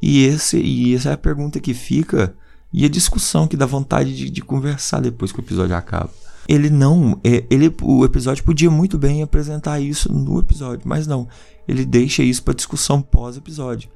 [0.02, 2.34] E, esse, e essa é a pergunta que fica
[2.72, 6.10] e a discussão que dá vontade de, de conversar depois que o episódio acaba.
[6.48, 7.18] Ele não.
[7.24, 11.26] É, ele, o episódio podia muito bem apresentar isso no episódio, mas não.
[11.66, 13.88] Ele deixa isso para discussão pós-episódio.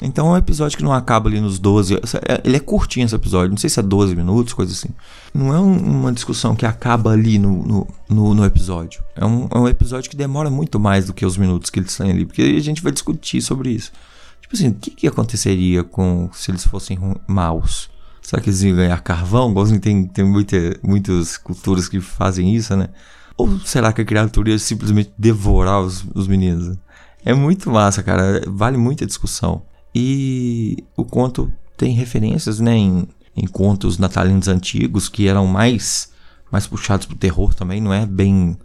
[0.00, 1.94] Então é um episódio que não acaba ali nos 12.
[1.94, 2.00] É,
[2.44, 4.88] ele é curtinho esse episódio, não sei se é 12 minutos, coisa assim.
[5.32, 9.02] Não é um, uma discussão que acaba ali no, no, no, episódio.
[9.14, 11.96] É um, é um episódio que demora muito mais do que os minutos que eles
[11.96, 13.92] têm ali, porque a gente vai discutir sobre isso.
[14.40, 17.88] Tipo assim, o que, que aconteceria com se eles fossem maus?
[18.22, 19.50] Será que eles iam ganhar carvão?
[19.50, 22.88] Igualzinho tem, tem muita, muitas culturas que fazem isso, né?
[23.36, 26.78] Ou será que a criatura ia simplesmente devorar os, os meninos?
[27.24, 28.42] É muito massa, cara.
[28.46, 29.62] Vale muita discussão.
[29.94, 36.12] E o conto tem referências, né, em, em contos natalinos antigos que eram mais
[36.52, 38.58] mais puxados pro terror também, não é bem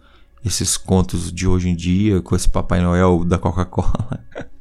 [0.44, 4.22] esses contos de hoje em dia, com esse Papai Noel da Coca-Cola.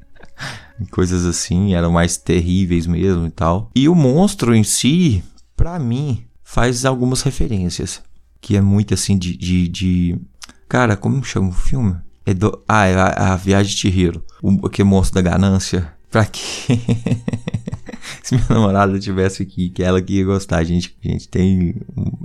[0.91, 3.71] Coisas assim, eram mais terríveis mesmo e tal.
[3.75, 5.23] E o monstro em si,
[5.55, 8.01] para mim, faz algumas referências.
[8.39, 9.35] Que é muito assim de.
[9.35, 10.21] de, de...
[10.69, 11.95] Cara, como chama o filme?
[12.25, 12.63] É do...
[12.67, 14.23] Ah, é a, a Viagem de Chihiro.
[14.41, 15.93] O que monstro da ganância.
[16.11, 16.39] Pra quê?
[18.23, 20.57] Se minha namorada tivesse aqui, que ela que ia gostar.
[20.57, 21.75] A gente, a gente tem.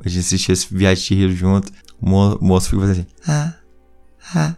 [0.04, 1.72] A gente assistia esse Viagem de Chihiro junto.
[2.00, 2.08] O
[2.44, 3.06] moço fica fazendo assim.
[3.26, 3.54] Ah,
[4.34, 4.56] ah.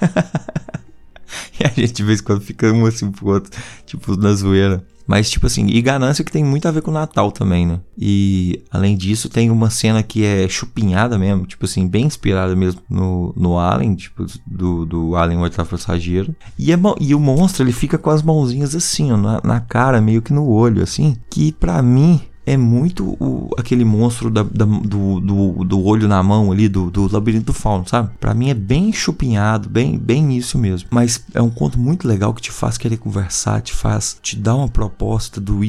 [1.58, 3.50] e a gente de vez em quando fica um assim pro outro,
[3.86, 4.84] tipo, na zoeira.
[5.08, 7.80] Mas, tipo assim, e ganância que tem muito a ver com o Natal também, né?
[7.96, 12.82] E, além disso, tem uma cena que é chupinhada mesmo, tipo assim, bem inspirada mesmo
[12.90, 16.36] no, no Alien, tipo, do, do Alien, oitavo passageiro.
[16.58, 19.98] E, é, e o monstro, ele fica com as mãozinhas assim, ó, na, na cara,
[19.98, 24.64] meio que no olho, assim, que para mim é muito o, aquele monstro da, da,
[24.64, 28.10] do, do, do, olho na mão ali, do, do labirinto do fauno, sabe?
[28.18, 30.88] Para mim é bem chupinhado, bem, bem isso mesmo.
[30.90, 34.54] Mas é um conto muito legal que te faz querer conversar, te faz, te dá
[34.54, 35.68] uma proposta do e.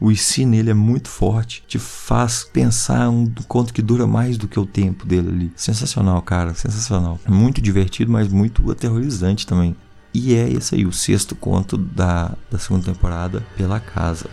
[0.00, 4.48] O e nele é muito forte, te faz pensar um conto que dura mais do
[4.48, 5.52] que o tempo dele ali.
[5.54, 7.20] Sensacional, cara, sensacional.
[7.28, 9.76] Muito divertido, mas muito aterrorizante também.
[10.12, 14.28] E é esse aí, o sexto conto da, da segunda temporada, Pela Casa.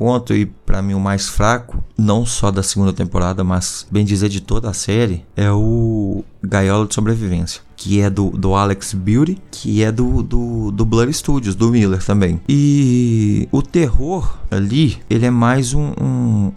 [0.00, 4.30] Conto, e para mim o mais fraco, não só da segunda temporada, mas bem dizer
[4.30, 7.60] de toda a série, é o Gaiola de Sobrevivência.
[7.76, 12.02] Que é do, do Alex Beauty, que é do, do, do Blur Studios, do Miller
[12.02, 12.40] também.
[12.48, 15.92] E o terror ali, ele é mais um.
[16.00, 16.52] um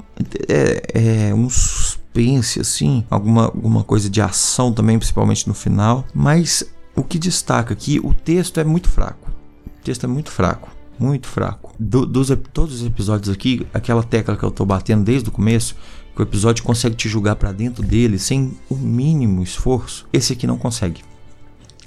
[0.48, 6.06] é, é um suspense, assim, alguma, alguma coisa de ação também, principalmente no final.
[6.14, 6.64] Mas
[6.96, 9.30] o que destaca aqui, o texto é muito fraco.
[9.66, 11.74] O texto é muito fraco muito fraco.
[11.80, 15.76] Do, dos, todos os episódios aqui, aquela tecla que eu tô batendo desde o começo,
[16.16, 20.46] que o episódio consegue te julgar para dentro dele sem o mínimo esforço, esse aqui
[20.46, 21.02] não consegue.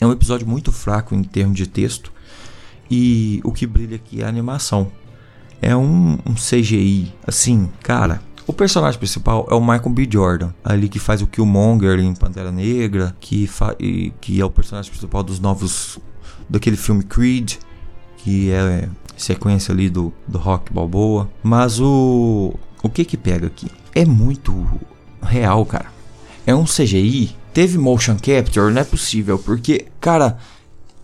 [0.01, 2.13] É um episódio muito fraco em termos de texto
[2.91, 4.91] e o que brilha aqui é a animação.
[5.61, 8.21] É um, um CGI, assim, cara.
[8.47, 10.09] O personagem principal é o Michael B.
[10.09, 13.51] Jordan, ali que faz o Killmonger em Pantera Negra, que,
[14.21, 15.99] que é o personagem principal dos novos.
[16.49, 17.55] daquele filme Creed,
[18.27, 21.31] que é sequência ali do, do rock balboa.
[21.45, 23.71] Mas o, o que que pega aqui?
[23.95, 24.67] É muito
[25.23, 25.87] real, cara.
[26.45, 30.39] É um CGI, teve motion capture, não é possível, porque, cara,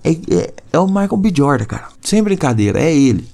[0.02, 1.32] é, é, é o Michael B.
[1.32, 1.88] Jordan, cara.
[2.00, 3.24] Sem brincadeira, é ele.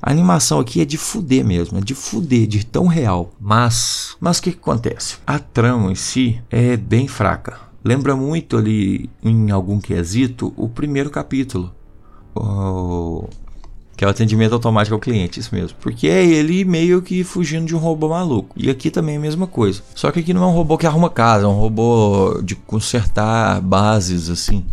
[0.00, 3.30] A animação aqui é de fuder mesmo, é de fuder, de tão real.
[3.38, 5.16] Mas, mas o que, que acontece?
[5.26, 7.60] A trama em si é bem fraca.
[7.84, 11.74] Lembra muito ali, em algum quesito, o primeiro capítulo
[13.96, 15.76] que é o atendimento automático ao cliente, isso mesmo.
[15.80, 18.54] Porque é ele meio que fugindo de um robô maluco.
[18.56, 19.82] E aqui também é a mesma coisa.
[19.94, 23.60] Só que aqui não é um robô que arruma casa, é um robô de consertar
[23.60, 24.64] bases, assim.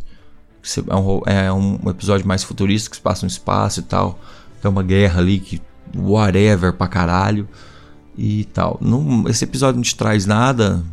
[0.87, 4.19] É um, é um episódio mais futurista que se passa no espaço e tal.
[4.63, 5.61] É uma guerra ali que.
[5.95, 7.47] whatever pra caralho.
[8.17, 8.79] E tal.
[9.29, 10.83] Esse episódio não te traz nada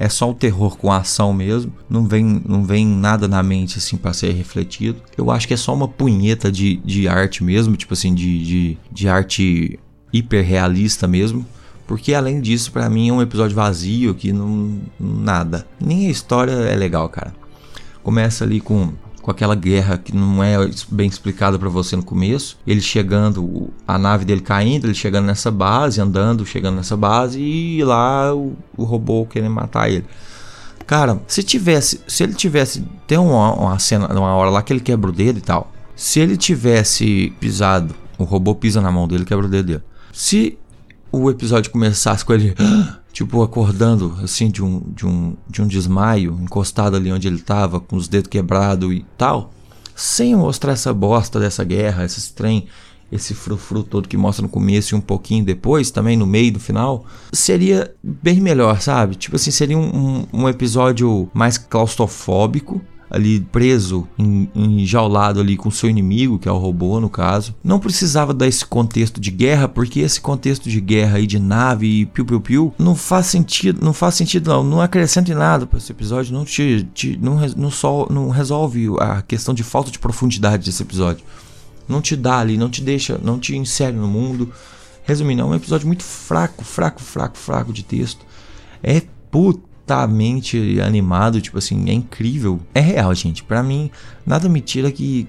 [0.00, 3.98] é só o terror com ação mesmo, não vem, não vem nada na mente assim
[3.98, 4.98] para ser refletido.
[5.14, 8.78] Eu acho que é só uma punheta de, de arte mesmo, tipo assim, de, de,
[8.90, 9.78] de arte
[10.10, 11.44] hiper realista mesmo.
[11.86, 14.80] Porque além disso, para mim é um episódio vazio que não.
[14.98, 15.66] nada.
[15.78, 17.34] Nem a história é legal, cara.
[18.02, 20.56] Começa ali com com aquela guerra que não é
[20.88, 22.58] bem explicada para você no começo.
[22.66, 27.84] Ele chegando, a nave dele caindo, ele chegando nessa base, andando, chegando nessa base e
[27.84, 30.06] lá o, o robô querendo matar ele.
[30.86, 34.80] Cara, se tivesse, se ele tivesse, tem uma, uma cena, uma hora lá que ele
[34.80, 35.70] quebra o dedo e tal.
[35.94, 39.82] Se ele tivesse pisado, o robô pisa na mão dele, quebra o dedo dele.
[40.12, 40.58] Se
[41.12, 42.54] o episódio começasse com ele
[43.12, 47.80] tipo acordando assim de um, de um, de um desmaio, encostado ali onde ele estava,
[47.80, 49.52] com os dedos quebrados e tal,
[49.94, 52.66] sem mostrar essa bosta dessa guerra, esse trem,
[53.10, 56.60] esse frufru todo que mostra no começo e um pouquinho depois, também no meio do
[56.60, 59.16] final, seria bem melhor, sabe?
[59.16, 62.80] Tipo assim, seria um, um, um episódio mais claustrofóbico,
[63.10, 64.06] ali preso,
[64.54, 67.54] enjaulado ali com seu inimigo, que é o robô no caso.
[67.62, 71.86] Não precisava dar esse contexto de guerra, porque esse contexto de guerra aí de nave
[71.86, 75.90] e piu-piu-piu não faz sentido, não faz sentido não, não acrescenta em nada para esse
[75.90, 80.64] episódio, não te, te não, não, só, não resolve a questão de falta de profundidade
[80.64, 81.24] desse episódio.
[81.88, 84.52] Não te dá ali, não te deixa, não te insere no mundo.
[85.02, 88.24] Resumindo, é um episódio muito fraco, fraco, fraco, fraco de texto.
[88.80, 89.02] É
[89.90, 92.60] putamente animado, tipo assim, é incrível.
[92.72, 93.42] É real, gente.
[93.42, 93.90] Para mim,
[94.24, 95.26] nada me tira que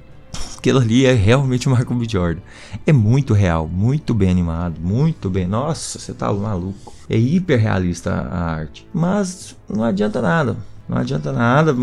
[0.56, 2.08] aquilo ali é realmente o Michael B.
[2.08, 2.42] Jordan.
[2.86, 5.48] É muito real, muito bem animado, muito bem.
[5.48, 6.94] Nossa, você tá maluco.
[7.10, 8.88] É hiper realista a arte.
[8.94, 10.56] Mas não adianta nada.
[10.88, 11.76] Não adianta nada.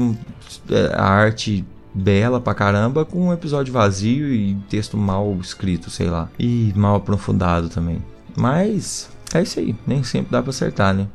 [0.71, 6.09] É, a arte bela pra caramba com um episódio vazio e texto mal escrito, sei
[6.09, 6.29] lá.
[6.39, 8.01] E mal aprofundado também.
[8.37, 11.09] Mas é isso aí, nem sempre dá pra acertar, né?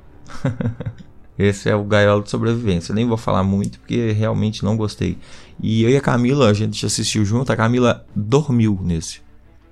[1.38, 2.94] Esse é o Gaiola de Sobrevivência.
[2.94, 5.18] Nem vou falar muito porque realmente não gostei.
[5.62, 9.22] E eu e a Camila, a gente assistiu junto, a Camila dormiu nesse.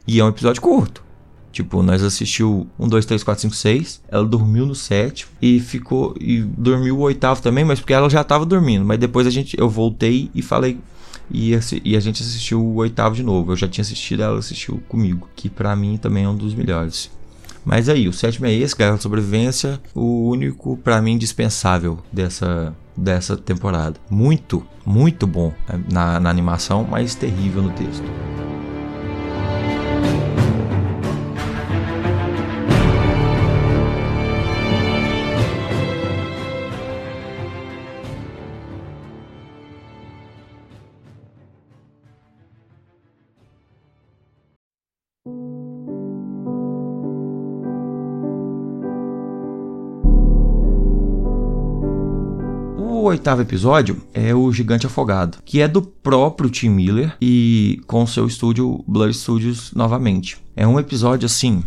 [0.08, 1.04] E é um episódio curto.
[1.52, 4.02] Tipo, nós assistiu 1, 2, 3, 4, 5, 6.
[4.08, 6.16] Ela dormiu no sétimo e ficou.
[6.20, 8.86] E dormiu o oitavo também, mas porque ela já tava dormindo.
[8.86, 9.60] Mas depois a gente.
[9.60, 10.80] Eu voltei e falei
[11.34, 11.52] e,
[11.84, 13.52] e, a gente assistiu o oitavo de novo.
[13.52, 17.10] Eu já tinha assistido, ela assistiu comigo, que para mim também é um dos melhores.
[17.64, 22.76] Mas aí, o sétimo é esse, Guerra de Sobrevivência, o único para mim dispensável dessa
[22.96, 24.00] dessa temporada.
[24.10, 25.54] Muito, muito bom
[25.90, 28.04] na, na animação, mas terrível no texto.
[53.12, 58.26] Oitavo episódio é o Gigante Afogado, que é do próprio Tim Miller e com seu
[58.26, 60.38] estúdio Blood Studios novamente.
[60.56, 61.62] É um episódio assim,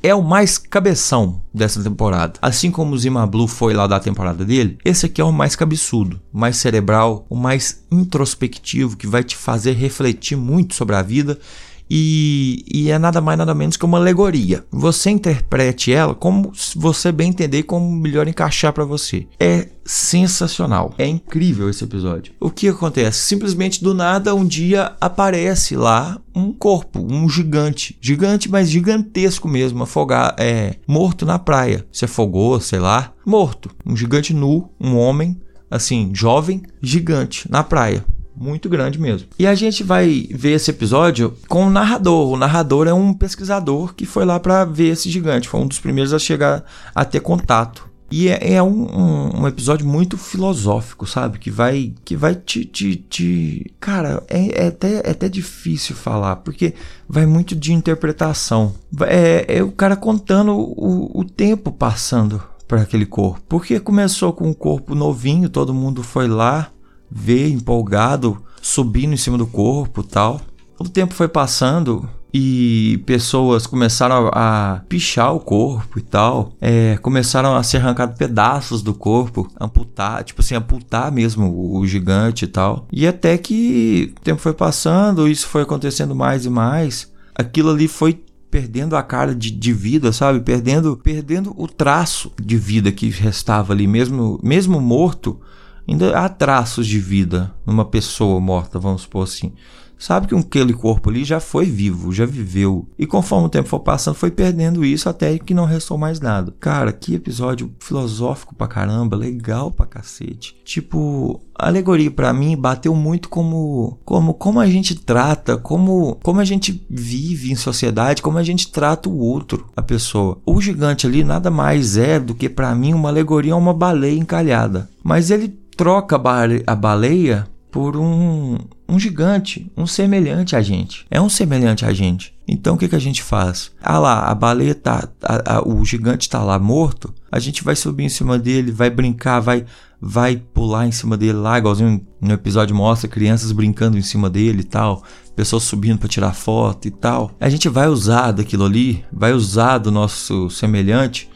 [0.00, 2.34] é o mais cabeção dessa temporada.
[2.40, 5.56] Assim como o Zima Blue foi lá da temporada dele, esse aqui é o mais
[5.56, 11.40] cabeçudo, mais cerebral, o mais introspectivo, que vai te fazer refletir muito sobre a vida
[11.88, 14.64] e, e, é nada mais nada menos que uma alegoria.
[14.70, 19.26] Você interprete ela como você bem entender e como melhor encaixar para você.
[19.38, 20.94] É sensacional.
[20.96, 22.32] É incrível esse episódio.
[22.40, 23.18] O que acontece?
[23.18, 29.82] Simplesmente do nada um dia aparece lá um corpo, um gigante, gigante, mas gigantesco mesmo,
[29.82, 31.86] afogar, é, morto na praia.
[31.92, 33.70] Se afogou, sei lá, morto.
[33.84, 35.38] Um gigante nu, um homem,
[35.70, 38.04] assim, jovem, gigante na praia
[38.36, 39.28] muito grande mesmo.
[39.38, 42.32] E a gente vai ver esse episódio com o narrador.
[42.32, 45.48] O narrador é um pesquisador que foi lá para ver esse gigante.
[45.48, 46.64] Foi um dos primeiros a chegar
[46.94, 47.94] a ter contato.
[48.10, 51.38] E é, é um, um, um, episódio muito filosófico, sabe?
[51.38, 52.64] Que vai que vai te.
[52.64, 53.74] te, te...
[53.80, 56.74] Cara, é, é, até, é até difícil falar, porque
[57.08, 58.74] vai muito de interpretação.
[59.06, 63.42] É, é o cara contando o, o tempo passando para aquele corpo.
[63.48, 66.70] Porque começou com um corpo novinho, todo mundo foi lá,
[67.10, 70.40] ver empolgado, subindo em cima do corpo tal.
[70.78, 76.52] O tempo foi passando e pessoas começaram a, pichar o corpo e tal.
[76.60, 81.86] É, começaram a ser arrancados pedaços do corpo, amputar, tipo assim, amputar mesmo o, o
[81.86, 82.88] gigante e tal.
[82.92, 87.12] E até que o tempo foi passando, isso foi acontecendo mais e mais.
[87.36, 90.40] Aquilo ali foi perdendo a cara de, de, vida, sabe?
[90.40, 95.40] Perdendo, perdendo o traço de vida que restava ali, mesmo, mesmo morto
[95.88, 99.52] ainda há traços de vida numa pessoa morta, vamos supor assim.
[99.98, 102.86] Sabe que aquele corpo ali já foi vivo, já viveu.
[102.98, 106.54] E conforme o tempo for passando, foi perdendo isso até que não restou mais nada.
[106.60, 110.56] Cara, que episódio filosófico pra caramba, legal pra cacete.
[110.64, 116.40] Tipo, a alegoria para mim bateu muito como como como a gente trata, como como
[116.40, 120.38] a gente vive em sociedade, como a gente trata o outro, a pessoa.
[120.44, 124.18] O gigante ali nada mais é do que para mim uma alegoria a uma baleia
[124.18, 124.90] encalhada.
[125.02, 126.20] Mas ele troca
[126.66, 128.56] a baleia por um,
[128.88, 131.04] um gigante, um semelhante a gente.
[131.10, 132.32] É um semelhante a gente.
[132.46, 133.72] Então o que, que a gente faz?
[133.82, 135.08] Ah lá, a baleia tá.
[135.22, 137.12] A, a, o gigante tá lá morto.
[137.32, 139.64] A gente vai subir em cima dele, vai brincar, vai
[140.06, 144.60] vai pular em cima dele lá, igualzinho no episódio mostra crianças brincando em cima dele
[144.60, 145.02] e tal,
[145.34, 147.30] pessoas subindo para tirar foto e tal.
[147.40, 151.28] A gente vai usar daquilo ali, vai usar do nosso semelhante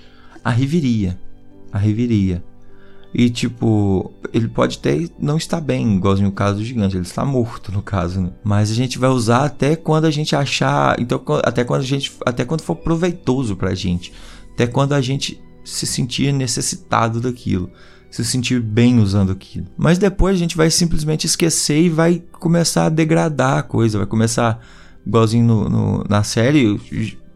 [0.45, 1.18] a riveria.
[1.72, 2.45] A riveria.
[3.14, 7.24] E tipo, ele pode até não estar bem, igualzinho o caso do gigante, ele está
[7.24, 8.30] morto no caso, né?
[8.44, 12.12] Mas a gente vai usar até quando a gente achar, então até quando a gente,
[12.26, 14.12] até quando for proveitoso pra gente,
[14.52, 17.70] até quando a gente se sentir necessitado daquilo.
[18.11, 19.66] se sentir bem usando aquilo.
[19.76, 24.06] Mas depois a gente vai simplesmente esquecer e vai começar a degradar a coisa, vai
[24.06, 24.64] começar,
[25.06, 26.80] igualzinho no, no, na série,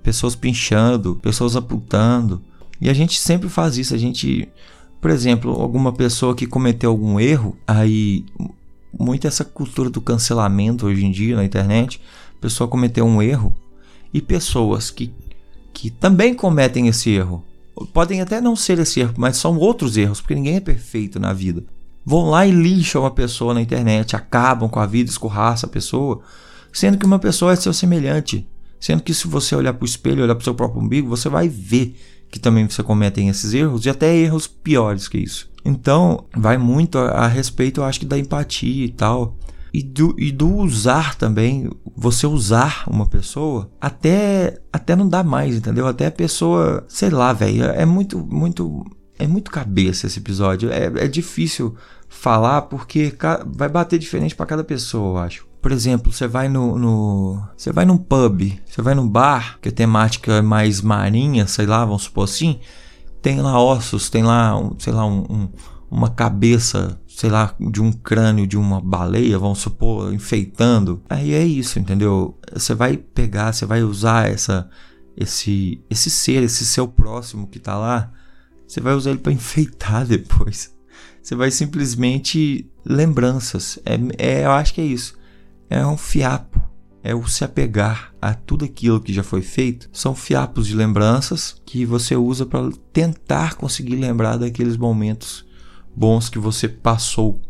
[0.02, 2.42] pessoas pinchando, pessoas apontando.
[2.80, 4.48] E a gente sempre faz isso, a gente,
[5.02, 8.24] por exemplo, alguma pessoa que cometeu algum erro, aí
[8.98, 12.00] muito essa cultura do cancelamento hoje em dia na internet,
[12.38, 13.54] a pessoa cometeu um erro
[14.14, 15.12] e pessoas que,
[15.74, 17.44] que também cometem esse erro
[17.92, 21.32] Podem até não ser esse erro, mas são outros erros, porque ninguém é perfeito na
[21.32, 21.64] vida.
[22.04, 26.20] Vão lá e lixam uma pessoa na internet, acabam com a vida, escorraçam a pessoa,
[26.72, 28.46] sendo que uma pessoa é seu semelhante.
[28.78, 31.28] Sendo que se você olhar para o espelho, olhar para o seu próprio umbigo, você
[31.28, 31.96] vai ver
[32.32, 35.48] que também você cometem esses erros e até erros piores que isso.
[35.64, 39.38] Então, vai muito a, a respeito, eu acho que da empatia e tal
[39.72, 45.56] e do, e do usar também, você usar uma pessoa até até não dá mais,
[45.56, 45.86] entendeu?
[45.86, 48.84] Até a pessoa, sei lá, velho, é muito muito
[49.18, 50.70] é muito cabeça esse episódio.
[50.70, 51.74] É, é difícil
[52.08, 53.14] falar porque
[53.46, 55.51] vai bater diferente para cada pessoa, eu acho.
[55.62, 59.68] Por exemplo, você vai no, no, Você vai num pub, você vai num bar, que
[59.70, 62.58] a temática é mais marinha, sei lá, vamos supor assim.
[63.22, 65.48] Tem lá ossos, tem lá, um, sei lá, um, um,
[65.88, 71.02] uma cabeça sei lá, de um crânio de uma baleia, vamos supor, enfeitando.
[71.08, 72.38] Aí é isso, entendeu?
[72.52, 74.68] Você vai pegar, você vai usar essa
[75.16, 78.10] esse esse ser, esse seu próximo que tá lá,
[78.66, 80.74] você vai usar ele para enfeitar depois.
[81.22, 83.78] Você vai simplesmente lembranças.
[83.84, 85.16] É, é, eu acho que é isso.
[85.74, 86.60] É um fiapo.
[87.02, 89.88] É o se apegar a tudo aquilo que já foi feito.
[89.90, 95.46] São fiapos de lembranças que você usa para tentar conseguir lembrar daqueles momentos
[95.96, 97.40] bons que você passou,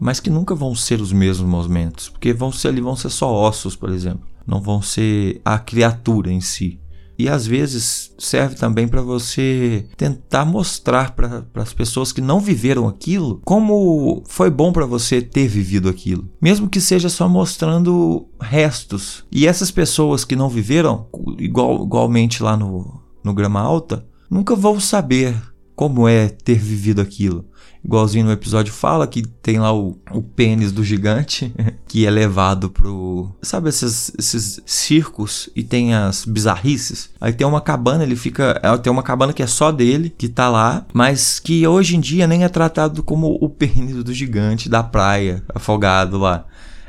[0.00, 3.32] mas que nunca vão ser os mesmos momentos, porque vão ser ali vão ser só
[3.32, 6.80] ossos, por exemplo, não vão ser a criatura em si.
[7.20, 12.88] E às vezes serve também para você tentar mostrar para as pessoas que não viveram
[12.88, 19.22] aquilo como foi bom para você ter vivido aquilo, mesmo que seja só mostrando restos.
[19.30, 21.08] E essas pessoas que não viveram,
[21.38, 25.36] igual, igualmente lá no, no Grama Alta, nunca vão saber
[25.80, 27.48] como é ter vivido aquilo
[27.82, 31.50] igualzinho no episódio fala, que tem lá o, o pênis do gigante,
[31.88, 33.34] que é levado pro.
[33.40, 37.08] Sabe esses, esses circos e tem as bizarrices?
[37.18, 38.60] Aí tem uma cabana, ele fica.
[38.82, 42.26] Tem uma cabana que é só dele, que tá lá, mas que hoje em dia
[42.26, 46.44] nem é tratado como o pênis do gigante da praia, afogado lá.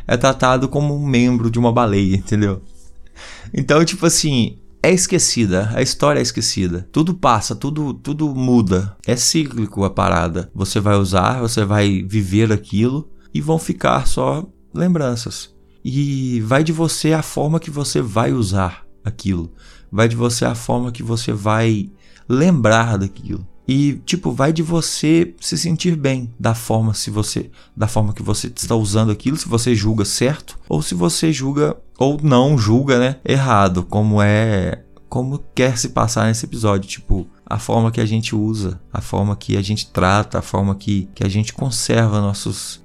[0.05, 2.61] É tratado como um membro de uma baleia, entendeu?
[3.53, 6.87] Então, tipo assim, é esquecida, a história é esquecida.
[6.91, 8.97] Tudo passa, tudo tudo muda.
[9.05, 10.49] É cíclico a parada.
[10.55, 15.53] Você vai usar, você vai viver aquilo e vão ficar só lembranças.
[15.83, 19.53] E vai de você a forma que você vai usar aquilo.
[19.91, 21.91] Vai de você a forma que você vai
[22.27, 23.47] lembrar daquilo.
[23.67, 28.23] E tipo, vai de você se sentir bem da forma se você da forma que
[28.23, 32.99] você está usando aquilo, se você julga certo ou se você julga ou não julga,
[32.99, 38.05] né, errado, como é como quer se passar nesse episódio, tipo, a forma que a
[38.05, 42.21] gente usa, a forma que a gente trata, a forma que, que a gente conserva
[42.21, 42.81] nossos,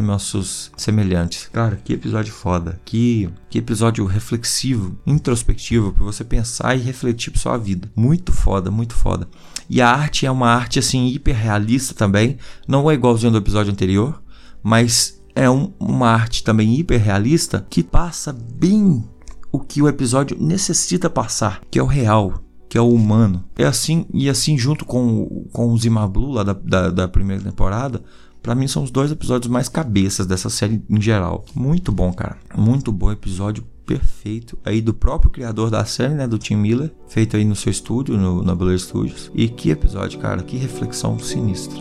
[0.00, 1.50] nossos semelhantes.
[1.52, 2.80] Cara, que episódio foda.
[2.86, 7.92] Que, que episódio reflexivo, introspectivo, para você pensar e refletir pra sua vida.
[7.94, 9.28] Muito foda, muito foda.
[9.68, 12.36] E a arte é uma arte assim hiper realista também,
[12.66, 14.22] não é igualzinho do episódio anterior,
[14.62, 19.04] mas é um, uma arte também hiper realista que passa bem
[19.50, 23.44] o que o episódio necessita passar, que é o real, que é o humano.
[23.56, 27.42] É assim, e assim junto com, com o Zima Blue lá da, da, da primeira
[27.42, 28.02] temporada,
[28.42, 31.44] para mim são os dois episódios mais cabeças dessa série em geral.
[31.54, 32.36] Muito bom, cara.
[32.56, 37.36] Muito bom episódio perfeito aí do próprio criador da série, né, do Tim Miller, feito
[37.36, 39.30] aí no seu estúdio, no, na Blair Studios.
[39.34, 41.78] E que episódio, cara, que reflexão sinistra.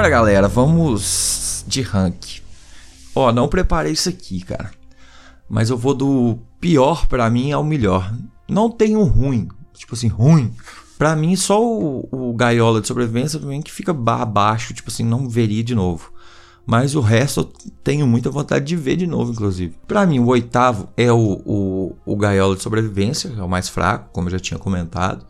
[0.00, 2.40] Agora, galera, vamos de rank.
[3.14, 4.70] Ó, não preparei isso aqui, cara.
[5.46, 8.10] Mas eu vou do pior para mim ao melhor.
[8.48, 9.46] Não tem um ruim.
[9.74, 10.54] Tipo assim, ruim.
[10.96, 14.72] Pra mim, só o, o Gaiola de Sobrevivência também que fica abaixo.
[14.72, 16.10] Tipo assim, não veria de novo.
[16.64, 19.76] Mas o resto eu tenho muita vontade de ver de novo, inclusive.
[19.86, 24.08] Para mim, o oitavo é o, o, o Gaiola de Sobrevivência, é o mais fraco,
[24.14, 25.26] como eu já tinha comentado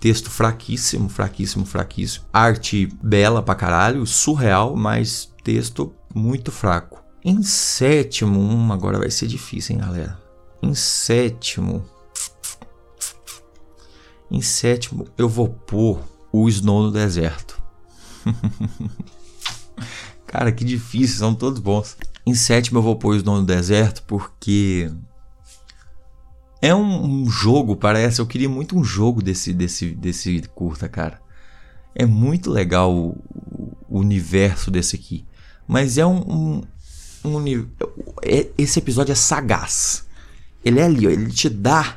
[0.00, 2.24] Texto fraquíssimo, fraquíssimo, fraquíssimo.
[2.32, 7.04] Arte bela pra caralho, surreal, mas texto muito fraco.
[7.22, 10.18] Em sétimo, hum, agora vai ser difícil, hein, galera?
[10.62, 11.84] Em sétimo.
[14.30, 16.00] Em sétimo, eu vou pôr
[16.32, 17.60] o Snow no deserto.
[20.26, 21.98] Cara, que difícil, são todos bons.
[22.24, 24.90] Em sétimo, eu vou pôr o Snow no deserto porque
[26.62, 28.20] é um, um, jogo, parece.
[28.20, 31.20] Eu queria muito um jogo desse, desse, desse curta, cara.
[31.94, 33.16] É muito legal o,
[33.88, 35.24] o universo desse aqui.
[35.66, 36.62] Mas é um,
[37.24, 37.68] um, um.
[38.22, 40.06] é, esse episódio é sagaz.
[40.64, 41.96] Ele é ali, ó, ele te dá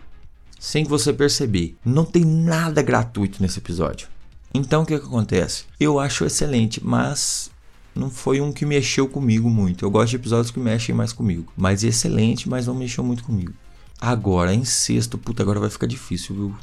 [0.60, 1.76] sem você perceber.
[1.84, 4.08] Não tem nada gratuito nesse episódio.
[4.54, 5.66] Então o que, que acontece?
[5.80, 7.52] Eu acho excelente, mas
[7.94, 9.84] não foi um que mexeu comigo muito.
[9.84, 11.52] Eu gosto de episódios que mexem mais comigo.
[11.58, 13.54] Mas excelente, mas não mexeu muito comigo.
[14.00, 16.56] Agora, em sexto, puta, agora vai ficar difícil, viu?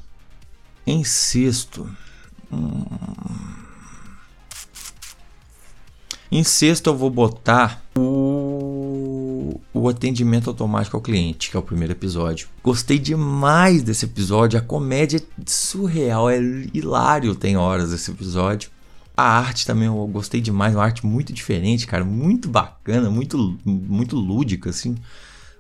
[0.87, 1.89] Em sexto.
[2.53, 2.85] Hum...
[6.33, 9.61] Em sexto, eu vou botar o...
[9.75, 12.49] o atendimento automático ao cliente, que é o primeiro episódio.
[12.63, 14.57] Gostei demais desse episódio.
[14.59, 16.39] A comédia é surreal, é
[16.73, 18.71] hilário, tem horas esse episódio.
[19.17, 24.17] A arte também eu gostei demais, uma arte muito diferente, cara, muito bacana, muito, muito
[24.17, 24.97] lúdica, assim.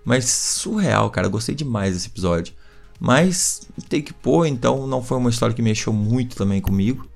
[0.05, 1.28] Mas surreal, cara.
[1.28, 2.55] Gostei demais desse episódio.
[2.98, 7.09] Mas tem que pôr, então não foi uma história que mexeu muito também comigo.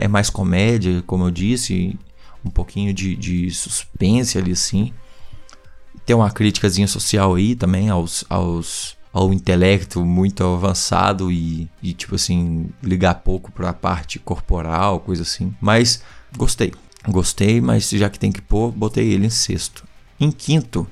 [0.00, 1.98] É mais comédia, como eu disse,
[2.44, 4.92] um pouquinho de, de suspense ali assim.
[6.04, 12.14] Tem uma críticazinha social aí também aos, aos, ao intelecto muito avançado e, e tipo
[12.14, 15.54] assim, ligar pouco para a parte corporal, coisa assim.
[15.60, 16.02] Mas
[16.36, 16.72] gostei.
[17.08, 19.84] Gostei, mas já que tem que pôr, botei ele em sexto.
[20.18, 20.86] Em quinto,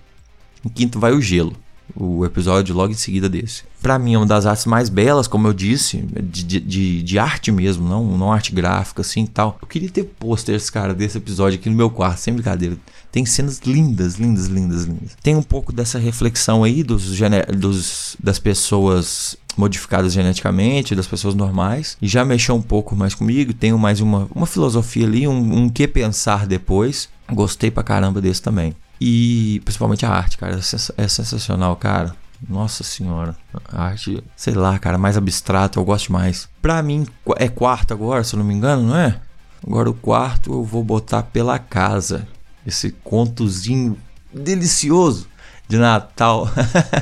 [0.64, 1.54] em quinto vai o gelo.
[1.94, 3.64] O episódio logo em seguida desse.
[3.82, 7.52] Para mim é uma das artes mais belas, como eu disse, de, de, de arte
[7.52, 9.58] mesmo, não, não arte gráfica assim tal.
[9.60, 12.78] Eu queria ter posters, cara, desse episódio aqui no meu quarto, sem brincadeira.
[13.10, 15.16] Tem cenas lindas, lindas, lindas, lindas.
[15.22, 17.18] Tem um pouco dessa reflexão aí dos,
[17.58, 23.52] dos das pessoas modificadas geneticamente, das pessoas normais, e já mexeu um pouco mais comigo.
[23.52, 27.08] Tenho mais uma, uma filosofia ali, um, um que pensar depois.
[27.30, 28.74] Gostei pra caramba desse também.
[29.04, 32.14] E principalmente a arte, cara, é, é sensacional, cara.
[32.48, 33.36] Nossa senhora,
[33.68, 36.48] a arte, sei lá, cara, mais abstrata, eu gosto mais.
[36.62, 37.04] Pra mim,
[37.36, 39.20] é quarto agora, se eu não me engano, não é?
[39.66, 42.28] Agora o quarto eu vou botar pela casa.
[42.64, 43.98] Esse contozinho
[44.32, 45.26] delicioso
[45.66, 46.48] de Natal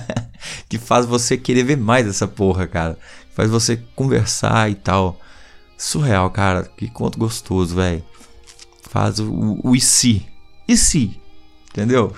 [0.70, 2.98] que faz você querer ver mais essa porra, cara.
[3.34, 5.20] Faz você conversar e tal.
[5.76, 6.62] Surreal, cara.
[6.78, 8.02] Que conto gostoso, velho.
[8.88, 10.26] Faz o, o, o e se.
[10.66, 11.19] E se?
[11.70, 12.14] Entendeu?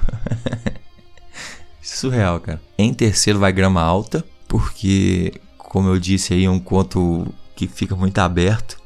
[1.82, 2.60] Surreal, cara.
[2.78, 7.94] Em terceiro vai grama alta, porque, como eu disse aí, é um conto que fica
[7.94, 8.80] muito aberto.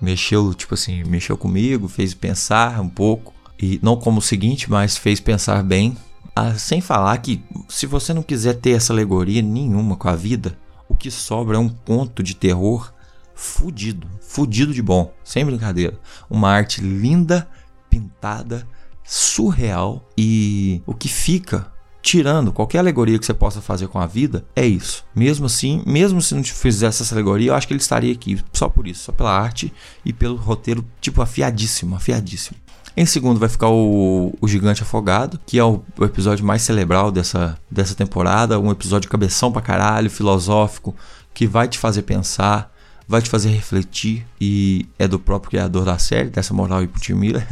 [0.00, 3.34] Mexeu, tipo assim, mexeu comigo, fez pensar um pouco.
[3.58, 5.96] E não como o seguinte, mas fez pensar bem.
[6.34, 10.56] Ah, sem falar que, se você não quiser ter essa alegoria nenhuma com a vida,
[10.88, 12.92] o que sobra é um conto de terror
[13.34, 14.08] fudido.
[14.20, 15.98] Fudido de bom, sem brincadeira.
[16.28, 17.48] Uma arte linda,
[17.88, 18.66] pintada,
[19.10, 21.66] surreal e o que fica
[22.00, 25.04] tirando qualquer alegoria que você possa fazer com a vida, é isso.
[25.14, 28.68] Mesmo assim, mesmo se não fizesse essa alegoria, eu acho que ele estaria aqui só
[28.68, 29.72] por isso, só pela arte
[30.04, 32.56] e pelo roteiro, tipo, afiadíssimo, afiadíssimo.
[32.96, 37.10] Em segundo vai ficar o, o Gigante Afogado, que é o, o, episódio mais cerebral
[37.10, 40.94] dessa, dessa temporada, um episódio cabeção pra caralho, filosófico,
[41.34, 42.72] que vai te fazer pensar,
[43.10, 47.00] vai te fazer refletir e é do próprio criador da série, dessa moral e pro
[47.00, 47.44] Timira.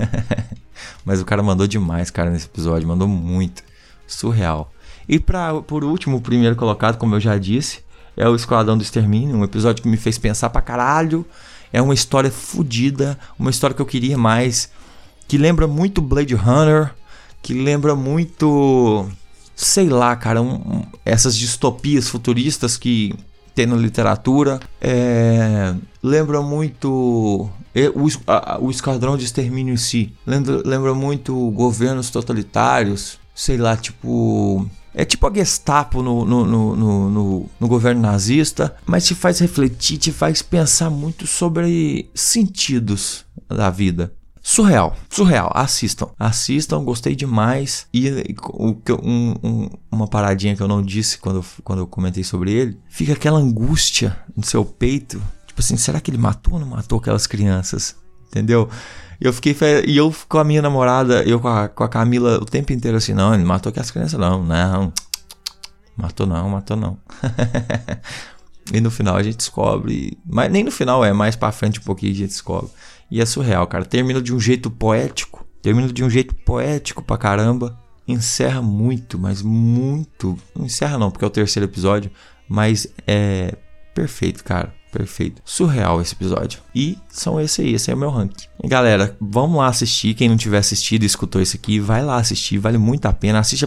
[1.04, 2.86] Mas o cara mandou demais, cara, nesse episódio.
[2.86, 3.64] Mandou muito.
[4.06, 4.72] Surreal.
[5.08, 7.80] E pra, por último, o primeiro colocado, como eu já disse,
[8.16, 9.34] é o Esquadrão do Extermínio.
[9.36, 11.26] Um episódio que me fez pensar pra caralho.
[11.72, 13.18] É uma história fodida.
[13.36, 14.70] Uma história que eu queria mais.
[15.26, 16.94] Que lembra muito Blade Runner.
[17.42, 19.08] Que lembra muito.
[19.56, 20.40] Sei lá, cara.
[20.40, 23.12] Um, um, essas distopias futuristas que
[23.58, 24.60] tem na literatura.
[24.80, 30.12] É, lembra muito o, a, o esquadrão de extermínio em si.
[30.24, 33.18] Lembra, lembra muito governos totalitários.
[33.34, 34.64] Sei lá, tipo.
[34.94, 36.76] É tipo a Gestapo no, no, no,
[37.10, 43.70] no, no governo nazista, mas te faz refletir, te faz pensar muito sobre sentidos da
[43.70, 44.12] vida.
[44.50, 45.52] Surreal, surreal.
[45.54, 47.86] Assistam, assistam, gostei demais.
[47.92, 48.34] E
[49.02, 53.12] um, um, uma paradinha que eu não disse quando, quando eu comentei sobre ele: fica
[53.12, 55.22] aquela angústia no seu peito.
[55.46, 57.94] Tipo assim, será que ele matou ou não matou aquelas crianças?
[58.28, 58.70] Entendeu?
[59.20, 59.54] E eu fiquei.
[59.86, 62.96] E eu com a minha namorada, eu com a, com a Camila o tempo inteiro
[62.96, 64.90] assim: não, ele matou aquelas crianças, não, não.
[65.94, 66.96] Matou não, matou não.
[68.72, 70.18] E no final a gente descobre.
[70.26, 72.70] Mas nem no final, é mais pra frente um pouquinho a gente descobre.
[73.10, 73.84] E é surreal, cara.
[73.84, 75.46] Termina de um jeito poético.
[75.62, 77.78] Termina de um jeito poético pra caramba.
[78.06, 80.38] Encerra muito, mas muito.
[80.54, 82.10] Não encerra não, porque é o terceiro episódio.
[82.48, 83.56] Mas é
[83.94, 84.72] perfeito, cara.
[84.90, 85.42] Perfeito.
[85.44, 86.60] Surreal esse episódio.
[86.74, 88.46] E são esse aí, esse é o meu ranking.
[88.64, 90.14] Galera, vamos lá assistir.
[90.14, 93.38] Quem não tiver assistido e escutou isso aqui, vai lá assistir, vale muito a pena.
[93.38, 93.66] Assiste,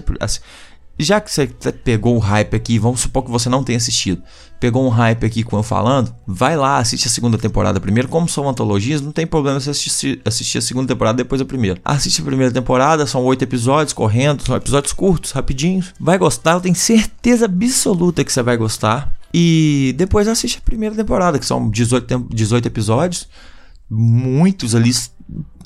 [1.04, 1.48] já que você
[1.84, 4.22] pegou o hype aqui, vamos supor que você não tenha assistido,
[4.60, 8.08] pegou um hype aqui com eu falando, vai lá, assiste a segunda temporada primeiro.
[8.08, 11.80] Como são antologias, não tem problema você assistir, assistir a segunda temporada depois a primeira.
[11.84, 15.94] Assiste a primeira temporada, são oito episódios correndo, são episódios curtos, rapidinhos.
[16.00, 19.16] Vai gostar, eu tenho certeza absoluta que você vai gostar.
[19.34, 23.28] E depois assiste a primeira temporada, que são 18, 18 episódios.
[23.90, 24.92] Muitos ali,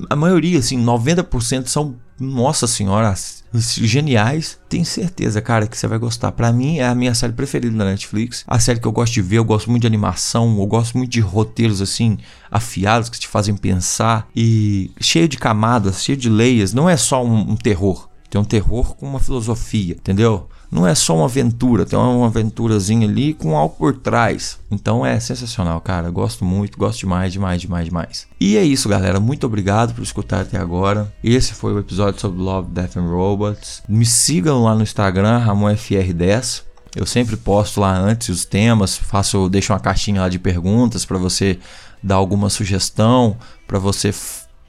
[0.10, 3.14] a maioria, assim, 90% são, nossa senhora,
[3.60, 4.60] geniais.
[4.70, 6.32] Tenho certeza, cara, que você vai gostar.
[6.32, 8.44] Para mim é a minha série preferida da Netflix.
[8.48, 11.12] A série que eu gosto de ver, eu gosto muito de animação, eu gosto muito
[11.12, 12.18] de roteiros assim
[12.52, 16.74] afiados que te fazem pensar e cheio de camadas, cheio de layers.
[16.74, 18.10] Não é só um, um terror.
[18.30, 20.50] Tem um terror com uma filosofia, entendeu?
[20.72, 24.58] Não é só uma aventura, tem uma aventurazinha ali com algo por trás.
[24.70, 26.10] Então é sensacional, cara.
[26.10, 28.28] Gosto muito, gosto demais, demais, demais, demais.
[28.40, 29.20] E é isso, galera.
[29.20, 31.14] Muito obrigado por escutar até agora.
[31.24, 33.84] Esse foi o episódio sobre Love, Death and Robots.
[33.88, 36.64] Me sigam lá no Instagram, RamonFR10.
[36.96, 41.18] Eu sempre posto lá antes os temas, faço, deixo uma caixinha lá de perguntas para
[41.18, 41.60] você
[42.02, 43.36] dar alguma sugestão,
[43.68, 44.14] para você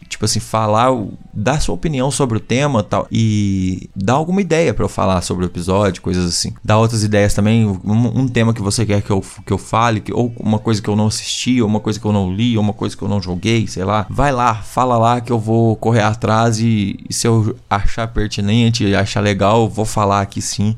[0.08, 0.90] tipo assim, falar,
[1.32, 5.44] dar sua opinião sobre o tema tal, e dar alguma ideia para eu falar sobre
[5.44, 6.54] o episódio, coisas assim.
[6.64, 10.00] Dar outras ideias também, um, um, tema que você quer que eu, que eu fale,
[10.00, 12.56] que, ou uma coisa que eu não assisti, ou uma coisa que eu não li,
[12.56, 14.06] ou uma coisa que eu não joguei, sei lá.
[14.08, 18.94] Vai lá, fala lá que eu vou correr atrás e, e se eu achar pertinente,
[18.94, 20.76] achar legal, vou falar aqui sim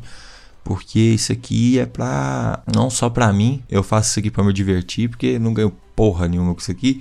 [0.64, 2.62] porque isso aqui é pra.
[2.74, 6.28] não só pra mim, eu faço isso aqui pra me divertir, porque não ganho porra
[6.28, 7.00] nenhuma com isso aqui,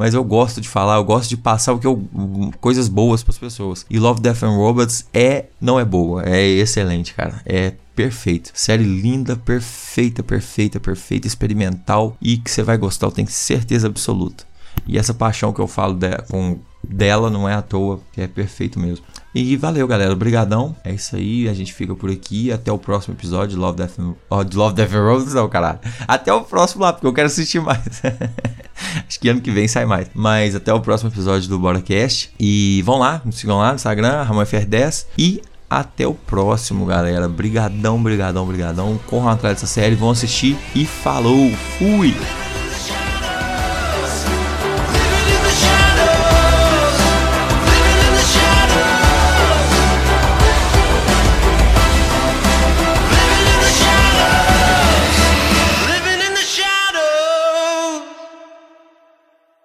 [0.00, 2.02] mas eu gosto de falar, eu gosto de passar o que eu,
[2.58, 3.84] coisas boas para as pessoas.
[3.90, 7.42] E Love, Death and Robots é não é boa, é excelente, cara.
[7.44, 8.50] É perfeito.
[8.54, 14.44] Série linda, perfeita, perfeita, perfeita, experimental e que você vai gostar, eu tenho certeza absoluta.
[14.86, 18.80] E essa paixão que eu falo de, com dela não é à toa, é perfeito
[18.80, 19.04] mesmo.
[19.34, 20.12] E valeu, galera.
[20.12, 20.74] Obrigadão.
[20.84, 21.48] É isso aí.
[21.48, 22.50] A gente fica por aqui.
[22.50, 23.98] Até o próximo episódio de Love, Death,
[24.28, 25.34] oh, de Love, Death and Roses.
[25.34, 25.78] Não, caralho.
[26.06, 28.02] Até o próximo lá, porque eu quero assistir mais.
[29.08, 30.08] Acho que ano que vem sai mais.
[30.14, 32.32] Mas até o próximo episódio do BoraCast.
[32.40, 35.06] E vão lá, me sigam lá no Instagram, RamonFR10.
[35.16, 37.28] E até o próximo, galera.
[37.28, 38.98] Brigadão, brigadão, brigadão.
[39.06, 40.56] Corram atrás dessa série, vão assistir.
[40.74, 41.50] E falou.
[41.78, 42.14] Fui!